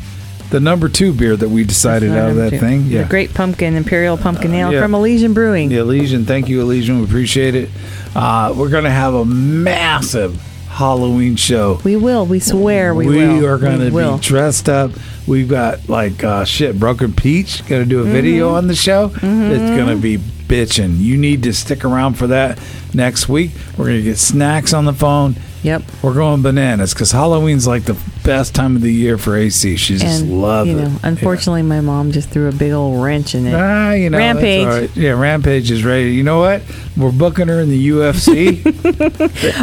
the 0.51 0.59
number 0.59 0.87
two 0.87 1.11
beer 1.11 1.35
that 1.35 1.49
we 1.49 1.63
decided 1.63 2.11
out 2.11 2.29
of 2.29 2.35
that 2.37 2.51
thing. 2.59 2.83
The 2.87 2.95
Yeah. 2.95 3.07
Great 3.07 3.33
Pumpkin 3.33 3.75
Imperial 3.75 4.15
Pumpkin 4.17 4.53
Ale 4.53 4.71
yeah. 4.71 4.81
from 4.81 4.93
Elysian 4.93 5.33
Brewing. 5.33 5.67
The 5.69 5.77
Elysian. 5.79 6.25
Thank 6.25 6.47
you, 6.47 6.61
Elysian. 6.61 6.99
We 6.99 7.05
appreciate 7.05 7.55
it. 7.55 7.69
Uh, 8.15 8.53
we're 8.55 8.69
going 8.69 8.83
to 8.83 8.91
have 8.91 9.15
a 9.15 9.25
massive 9.25 10.39
Halloween 10.69 11.35
show. 11.35 11.79
We 11.83 11.95
will. 11.95 12.25
We 12.25 12.39
swear 12.39 12.93
we, 12.93 13.07
we 13.07 13.17
will. 13.17 13.45
are 13.45 13.57
going 13.57 13.79
to 13.79 13.91
be 13.91 14.21
dressed 14.21 14.69
up. 14.69 14.91
We've 15.27 15.47
got 15.47 15.87
like 15.89 16.23
uh, 16.23 16.45
shit. 16.45 16.79
Broken 16.79 17.13
Peach 17.13 17.65
to 17.67 17.85
do 17.85 18.01
a 18.01 18.03
video 18.03 18.47
Mm-hmm. 18.49 18.55
on 18.57 18.67
the 18.67 18.75
show. 18.75 19.05
It's 19.15 19.21
going 19.21 19.87
to 19.87 19.95
be 20.01 20.17
bitching. 20.17 20.97
You 20.99 21.17
need 21.17 21.43
to 21.43 21.53
stick 21.53 21.85
around 21.85 22.15
for 22.15 22.27
that 22.27 22.59
next 22.93 23.29
week. 23.29 23.51
We're 23.77 23.85
going 23.85 23.97
to 23.97 24.03
get 24.03 24.17
snacks 24.17 24.73
on 24.73 24.85
the 24.85 24.93
phone. 24.93 25.35
Yep. 25.63 25.83
We're 26.03 26.13
going 26.13 26.41
bananas 26.41 26.93
because 26.93 27.11
Halloween's 27.13 27.65
like 27.65 27.85
the 27.85 27.97
best 28.25 28.53
time 28.53 28.75
of 28.75 28.81
the 28.81 28.91
year 28.91 29.17
for 29.17 29.37
AC. 29.37 29.77
She 29.77 29.93
just 29.97 30.23
And 30.23 30.41
loves 30.41 30.69
you 30.69 30.77
it. 30.77 30.81
know, 30.89 30.97
unfortunately, 31.03 31.61
my 31.61 31.79
mom 31.79 32.11
just 32.11 32.29
threw 32.29 32.49
a 32.49 32.51
big 32.51 32.73
old 32.73 33.01
wrench 33.01 33.33
in 33.33 33.47
it. 33.47 33.53
Ah, 33.53 33.93
you 33.93 34.09
know, 34.09 34.17
Rampage. 34.17 34.65
right. 34.67 34.97
Yeah, 34.97 35.11
Rampage 35.11 35.71
is 35.71 35.85
ready. 35.85 36.11
You 36.13 36.23
know 36.23 36.39
what? 36.39 36.63
We're 36.97 37.13
booking 37.13 37.47
her 37.47 37.61
in 37.61 37.69
the 37.69 37.89
UFC. 37.91 38.61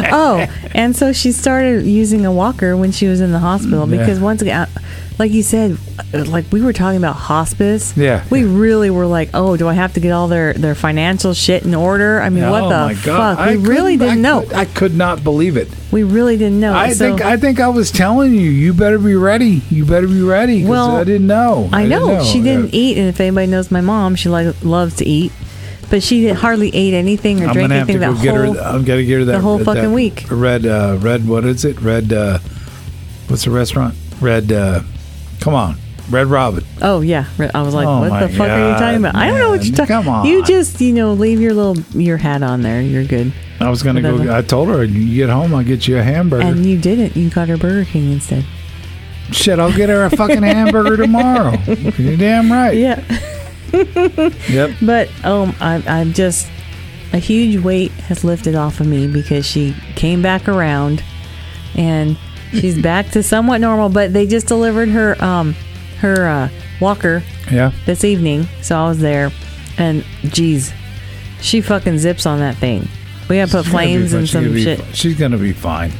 oh, 0.11 0.47
and 0.73 0.95
so 0.95 1.13
she 1.13 1.31
started 1.31 1.85
using 1.85 2.25
a 2.25 2.31
walker 2.31 2.75
when 2.75 2.91
she 2.91 3.05
was 3.07 3.21
in 3.21 3.31
the 3.31 3.39
hospital 3.39 3.87
Yeah. 3.87 3.97
because 3.99 4.19
once 4.19 4.41
again, 4.41 4.67
like 5.21 5.31
you 5.31 5.43
said, 5.43 5.77
like 6.13 6.45
we 6.51 6.63
were 6.63 6.73
talking 6.73 6.97
about 6.97 7.15
hospice. 7.15 7.95
Yeah. 7.95 8.23
We 8.31 8.43
really 8.43 8.89
were 8.89 9.05
like, 9.05 9.29
oh, 9.35 9.55
do 9.55 9.67
I 9.67 9.73
have 9.75 9.93
to 9.93 9.99
get 9.99 10.11
all 10.11 10.27
their 10.27 10.53
their 10.53 10.73
financial 10.73 11.35
shit 11.35 11.63
in 11.63 11.75
order? 11.75 12.19
I 12.19 12.29
mean, 12.29 12.49
what 12.49 12.63
oh 12.63 12.87
the 12.89 12.95
fuck? 12.95 13.37
I 13.37 13.55
We 13.55 13.67
really 13.67 13.97
didn't 13.97 14.17
I 14.17 14.21
know. 14.21 14.41
could- 14.41 14.53
I 14.53 14.65
could 14.65 14.95
not 14.97 15.23
believe 15.23 15.57
it. 15.57 15.67
we 15.91 16.01
really 16.01 16.37
didn't 16.37 16.59
know. 16.59 16.73
I 16.73 16.93
So- 16.93 17.05
think 17.05 17.21
I 17.21 17.37
think 17.37 17.59
I 17.59 17.67
was 17.67 17.91
telling 17.91 18.33
you. 18.33 18.49
You 18.49 18.73
better 18.73 18.97
be 18.97 19.13
ready. 19.15 19.61
You 19.69 19.85
better 19.85 20.07
be 20.07 20.23
ready. 20.23 20.65
Well, 20.65 20.95
I 20.97 21.03
didn't 21.03 21.27
know. 21.27 21.69
I 21.71 21.83
didn't 21.83 21.99
know, 22.07 22.23
she 22.23 22.39
Yeah. 22.39 22.43
didn't 22.55 22.73
eat, 22.73 22.97
and 22.97 23.07
if 23.07 23.19
anybody 23.21 23.45
knows 23.45 23.69
my 23.69 23.81
mom, 23.81 24.15
she 24.15 24.27
like 24.27 24.47
loves 24.63 24.95
to 24.95 25.05
eat, 25.07 25.31
but 25.91 26.01
she 26.01 26.29
hardly 26.29 26.73
ate 26.75 26.95
anything 26.95 27.43
or 27.43 27.47
I'm 27.49 27.53
drank 27.53 27.69
gonna 27.69 27.79
have 27.79 27.87
to 27.87 27.93
anything 27.93 28.15
that 28.15 28.23
get 28.23 28.35
whole. 28.35 28.53
her. 28.55 28.61
I'm 28.61 28.83
gonna 28.83 29.03
get 29.03 29.19
her 29.19 29.25
that 29.25 29.33
the 29.33 29.39
whole 29.41 29.59
that 29.59 29.65
fucking 29.65 29.93
week. 29.93 30.25
Red, 30.31 30.65
uh, 30.65 30.97
red. 30.99 31.27
What 31.27 31.45
is 31.45 31.63
it? 31.63 31.79
Red. 31.79 32.11
Uh, 32.11 32.39
what's 33.27 33.43
the 33.45 33.51
restaurant? 33.51 33.93
Red. 34.19 34.51
Uh, 34.51 34.81
come 35.41 35.53
on, 35.53 35.75
Red 36.09 36.27
Robin. 36.27 36.63
Oh 36.81 37.01
yeah, 37.01 37.25
I 37.53 37.61
was 37.61 37.73
like, 37.73 37.87
Oh, 37.87 37.99
what 38.09 38.19
the 38.21 38.29
fuck 38.29 38.47
are 38.49 38.69
you 38.71 38.75
talking 38.77 38.97
about? 38.99 39.15
I 39.15 39.27
don't 39.27 39.39
know 39.39 39.49
what 39.49 39.65
you're 39.65 39.75
talking. 39.75 39.87
come 39.87 40.07
on. 40.07 40.25
You 40.25 40.43
just 40.45 40.79
you 40.79 40.93
know 40.93 41.13
leave 41.13 41.41
your 41.41 41.53
little 41.53 41.77
your 41.99 42.15
hat 42.17 42.41
on 42.43 42.61
there. 42.61 42.81
You're 42.81 43.03
good. 43.05 43.33
I 43.59 43.69
was 43.69 43.83
gonna 43.83 44.01
go. 44.01 44.33
I 44.35 44.41
told 44.41 44.69
her, 44.69 44.83
you 44.83 45.15
get 45.15 45.29
home, 45.29 45.53
I'll 45.53 45.63
get 45.63 45.87
you 45.87 45.97
a 45.97 46.03
hamburger. 46.03 46.45
And 46.45 46.65
you 46.65 46.79
didn't. 46.79 47.15
You 47.15 47.29
got 47.29 47.47
her 47.49 47.57
Burger 47.57 47.85
King 47.85 48.13
instead. 48.13 48.45
Shit, 49.31 49.59
I'll 49.59 49.71
get 49.75 49.87
her 49.89 50.03
a 50.05 50.09
fucking 50.09 50.41
hamburger 50.43 50.97
tomorrow. 50.97 51.57
You're 51.97 52.17
damn 52.17 52.51
right. 52.51 52.77
Yeah. 52.77 53.03
Yep. 54.49 54.71
But 54.81 55.09
um, 55.25 55.55
I, 55.61 55.81
I'm 55.87 56.11
just 56.11 56.49
a 57.13 57.17
huge 57.19 57.63
weight 57.63 57.91
has 57.91 58.23
lifted 58.25 58.53
off 58.55 58.81
of 58.81 58.87
me 58.87 59.07
because 59.07 59.45
she 59.45 59.73
came 59.95 60.21
back 60.21 60.49
around, 60.49 61.01
and 61.75 62.17
she's 62.51 62.81
back 62.81 63.09
to 63.11 63.23
somewhat 63.23 63.59
normal. 63.61 63.89
But 63.89 64.13
they 64.13 64.27
just 64.27 64.47
delivered 64.47 64.89
her 64.89 65.21
um 65.23 65.53
her 65.99 66.27
uh, 66.27 66.49
walker 66.79 67.21
Yeah. 67.51 67.71
this 67.85 68.03
evening, 68.03 68.47
so 68.61 68.75
I 68.77 68.87
was 68.89 68.99
there, 68.99 69.31
and 69.77 70.03
geez, 70.25 70.73
she 71.41 71.61
fucking 71.61 71.97
zips 71.99 72.25
on 72.25 72.39
that 72.39 72.55
thing. 72.57 72.87
We 73.29 73.37
gotta 73.37 73.51
put 73.51 73.63
She's 73.65 73.71
flames 73.71 74.13
and 74.13 74.27
some 74.27 74.51
be 74.51 74.63
shit. 74.63 74.83
She's 74.95 75.17
gonna 75.17 75.37
be 75.37 75.53
fine. 75.53 75.91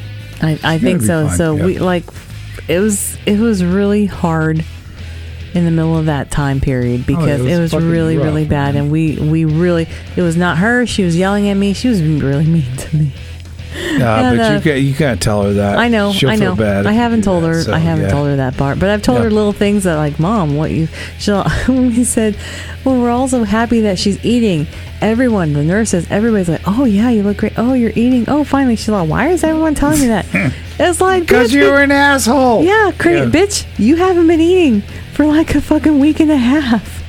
I, 0.41 0.59
I 0.63 0.77
think 0.79 1.01
so. 1.01 1.27
fine, 1.27 1.37
So 1.37 1.55
yeah. 1.55 1.65
we 1.65 1.79
like 1.79 2.03
it 2.67 2.79
was 2.79 3.17
it 3.25 3.39
was 3.39 3.63
really 3.63 4.05
hard 4.07 4.65
in 5.53 5.65
the 5.65 5.71
middle 5.71 5.97
of 5.97 6.05
that 6.07 6.31
time 6.31 6.59
period 6.59 7.05
because 7.05 7.41
Oh, 7.41 7.45
it 7.45 7.51
it 7.51 7.59
was 7.59 7.73
was, 7.73 7.83
really 7.83 8.17
rough, 8.17 8.25
really 8.25 8.45
bad 8.45 8.73
man. 8.73 8.83
and 8.85 8.91
we 8.91 9.17
we 9.19 9.45
really 9.45 9.87
it 10.15 10.21
was 10.21 10.35
not 10.37 10.57
her 10.57 10.85
she 10.85 11.03
was 11.03 11.15
yelling 11.17 11.49
at 11.49 11.55
me 11.55 11.73
she 11.73 11.89
was 11.89 12.01
really 12.01 12.45
mean 12.45 12.75
to 12.77 12.95
me 12.95 13.11
And, 13.73 14.38
but 14.38 14.51
uh, 14.51 14.53
you 14.55 14.62
can't 14.62 14.81
you 14.81 14.93
can't 14.93 15.21
tell 15.21 15.43
her 15.43 15.53
that. 15.53 15.77
I 15.77 15.88
know 15.88 16.12
She'll 16.12 16.29
I 16.29 16.36
know 16.36 16.55
bad. 16.55 16.86
I 16.86 16.91
haven't 16.91 17.23
told 17.23 17.43
that, 17.43 17.47
her 17.49 17.62
so, 17.63 17.73
I 17.73 17.79
haven't 17.79 18.05
yeah. 18.05 18.12
told 18.12 18.27
her 18.27 18.36
that 18.38 18.57
part 18.57 18.79
but 18.79 18.89
I've 18.89 19.01
told 19.01 19.19
Yeah. 19.19 19.25
her 19.25 19.31
little 19.31 19.53
things 19.53 19.84
that 19.86 19.95
like 19.95 20.19
mom 20.19 20.55
what 20.55 20.71
you 20.71 20.88
she'll 21.17 21.45
we 21.67 22.03
said 22.03 22.36
well 22.84 22.99
we're 23.01 23.10
all 23.10 23.27
so 23.27 23.43
happy 23.43 23.81
that 23.81 23.97
she's 23.99 24.23
eating 24.25 24.67
everyone 25.01 25.53
the 25.53 25.63
nurses 25.63 26.05
everybody's 26.12 26.49
like 26.49 26.62
oh 26.67 26.86
yeah 26.86 27.10
you 27.10 27.23
look 27.23 27.38
great 27.38 27.53
oh 27.57 27.73
you're 27.73 27.93
eating 27.95 28.25
oh 28.27 28.43
finally 28.43 28.75
she's 28.75 28.89
like 28.89 29.10
why 29.10 29.29
is 29.29 29.43
everyone 29.43 29.73
telling 29.73 29.99
me 30.01 30.07
that 30.07 30.25
it's 30.79 30.99
like 31.01 31.23
Because 31.23 31.53
you 31.53 31.65
were 31.65 31.81
an 31.81 31.91
asshole. 31.91 32.63
Yeah, 32.63 32.91
cra- 32.97 33.13
Yeah. 33.19 33.25
bitch, 33.25 33.65
you 33.77 33.95
haven't 33.97 34.27
been 34.27 34.41
eating 34.41 34.81
for 35.13 35.25
like 35.25 35.55
a 35.55 35.62
fucking 35.62 35.99
week 35.99 36.19
and 36.19 36.31
a 36.31 36.38
half. 36.38 37.00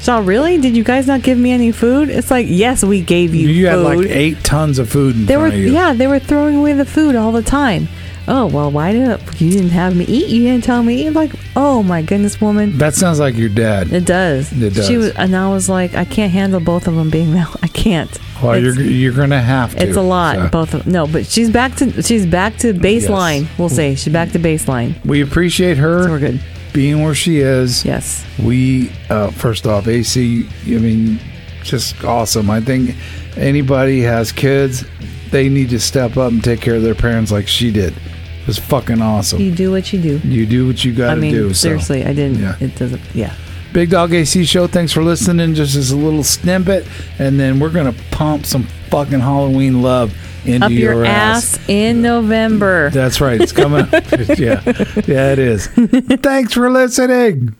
So 0.00 0.20
really, 0.20 0.58
did 0.58 0.76
you 0.76 0.84
guys 0.84 1.06
not 1.06 1.22
give 1.22 1.38
me 1.38 1.50
any 1.50 1.72
food? 1.72 2.10
It's 2.10 2.30
like 2.30 2.46
yes, 2.48 2.84
we 2.84 3.00
gave 3.00 3.34
you. 3.34 3.48
You 3.48 3.66
food. 3.66 3.70
had 3.70 3.78
like 3.78 4.06
eight 4.10 4.44
tons 4.44 4.78
of 4.78 4.88
food 4.90 5.16
in 5.16 5.26
They 5.26 5.36
were 5.36 5.48
yeah, 5.48 5.94
they 5.94 6.06
were 6.06 6.18
throwing 6.18 6.56
away 6.56 6.74
the 6.74 6.84
food 6.84 7.14
all 7.14 7.32
the 7.32 7.42
time. 7.42 7.88
Oh 8.26 8.46
well, 8.46 8.70
why 8.70 8.92
did 8.92 9.20
you 9.40 9.50
didn't 9.50 9.70
have 9.70 9.94
me 9.96 10.04
eat? 10.06 10.28
You 10.28 10.44
didn't 10.44 10.64
tell 10.64 10.82
me. 10.82 11.06
eat? 11.06 11.10
Like 11.10 11.32
oh 11.56 11.82
my 11.82 12.02
goodness, 12.02 12.40
woman. 12.40 12.78
That 12.78 12.94
sounds 12.94 13.18
like 13.18 13.36
your 13.36 13.50
dad. 13.50 13.92
It 13.92 14.06
does. 14.06 14.50
It 14.52 14.74
does. 14.74 14.86
She 14.86 14.96
was, 14.96 15.10
and 15.14 15.36
I 15.36 15.50
was 15.50 15.68
like, 15.68 15.94
I 15.94 16.04
can't 16.04 16.32
handle 16.32 16.60
both 16.60 16.86
of 16.86 16.94
them 16.94 17.10
being 17.10 17.32
that. 17.32 17.54
I 17.62 17.68
can't. 17.68 18.10
Well, 18.42 18.52
it's, 18.52 18.76
you're 18.76 18.86
you're 18.86 19.12
gonna 19.12 19.42
have 19.42 19.74
to. 19.74 19.86
it's 19.86 19.96
a 19.96 20.02
lot. 20.02 20.36
so. 20.36 20.48
Both 20.48 20.74
of 20.74 20.86
no, 20.86 21.06
but 21.06 21.26
she's 21.26 21.50
back 21.50 21.76
to 21.76 22.02
she's 22.02 22.26
back 22.26 22.56
to 22.58 22.72
baseline. 22.72 23.42
Yes. 23.42 23.58
We'll 23.58 23.68
say 23.68 23.94
she's 23.94 24.12
back 24.12 24.32
to 24.32 24.38
baseline. 24.38 25.02
We 25.04 25.20
appreciate 25.20 25.76
her 25.78 26.04
So 26.04 26.10
we're 26.10 26.18
good. 26.18 26.40
Being 26.74 27.02
where 27.02 27.14
she 27.14 27.38
is. 27.38 27.82
Yes. 27.86 28.26
We 28.38 28.92
uh, 29.08 29.30
first 29.30 29.66
off, 29.66 29.88
AC. 29.88 30.46
I 30.66 30.68
mean, 30.78 31.18
just 31.62 32.04
awesome. 32.04 32.50
I 32.50 32.60
think 32.60 32.94
anybody 33.38 34.02
has 34.02 34.30
kids, 34.32 34.84
they 35.30 35.48
need 35.48 35.70
to 35.70 35.80
step 35.80 36.18
up 36.18 36.30
and 36.32 36.44
take 36.44 36.60
care 36.60 36.74
of 36.74 36.82
their 36.82 36.94
parents 36.94 37.32
like 37.32 37.48
she 37.48 37.70
did. 37.70 37.94
It 37.96 38.46
was 38.46 38.58
fucking 38.58 39.00
awesome. 39.00 39.40
You 39.40 39.52
do 39.52 39.70
what 39.70 39.90
you 39.90 40.02
do. 40.02 40.18
You 40.18 40.44
do 40.44 40.66
what 40.66 40.84
you 40.84 40.92
got 40.92 41.12
I 41.12 41.14
to 41.14 41.20
mean, 41.20 41.32
do. 41.32 41.48
so. 41.54 41.68
seriously, 41.68 42.04
I 42.04 42.12
didn't. 42.12 42.40
Yeah. 42.40 42.56
It 42.60 42.76
doesn't. 42.76 43.00
Yeah. 43.14 43.34
Big 43.74 43.90
Dog 43.90 44.14
AC 44.14 44.44
Show. 44.44 44.68
Thanks 44.68 44.92
for 44.92 45.02
listening. 45.02 45.52
Just 45.54 45.74
as 45.74 45.90
a 45.90 45.96
little 45.96 46.22
snippet, 46.22 46.86
and 47.18 47.38
then 47.40 47.58
we're 47.58 47.70
gonna 47.72 47.94
pump 48.12 48.46
some 48.46 48.62
fucking 48.88 49.18
Halloween 49.18 49.82
love 49.82 50.14
into 50.46 50.66
Up 50.66 50.70
your 50.72 51.04
ass. 51.04 51.56
ass 51.58 51.68
in 51.68 52.00
November. 52.00 52.90
That's 52.90 53.20
right. 53.20 53.40
It's 53.40 53.50
coming. 53.50 53.80
up. 53.80 53.92
yeah, 54.38 54.62
yeah, 55.06 55.32
it 55.32 55.40
is. 55.40 55.66
Thanks 55.66 56.52
for 56.54 56.70
listening. 56.70 57.52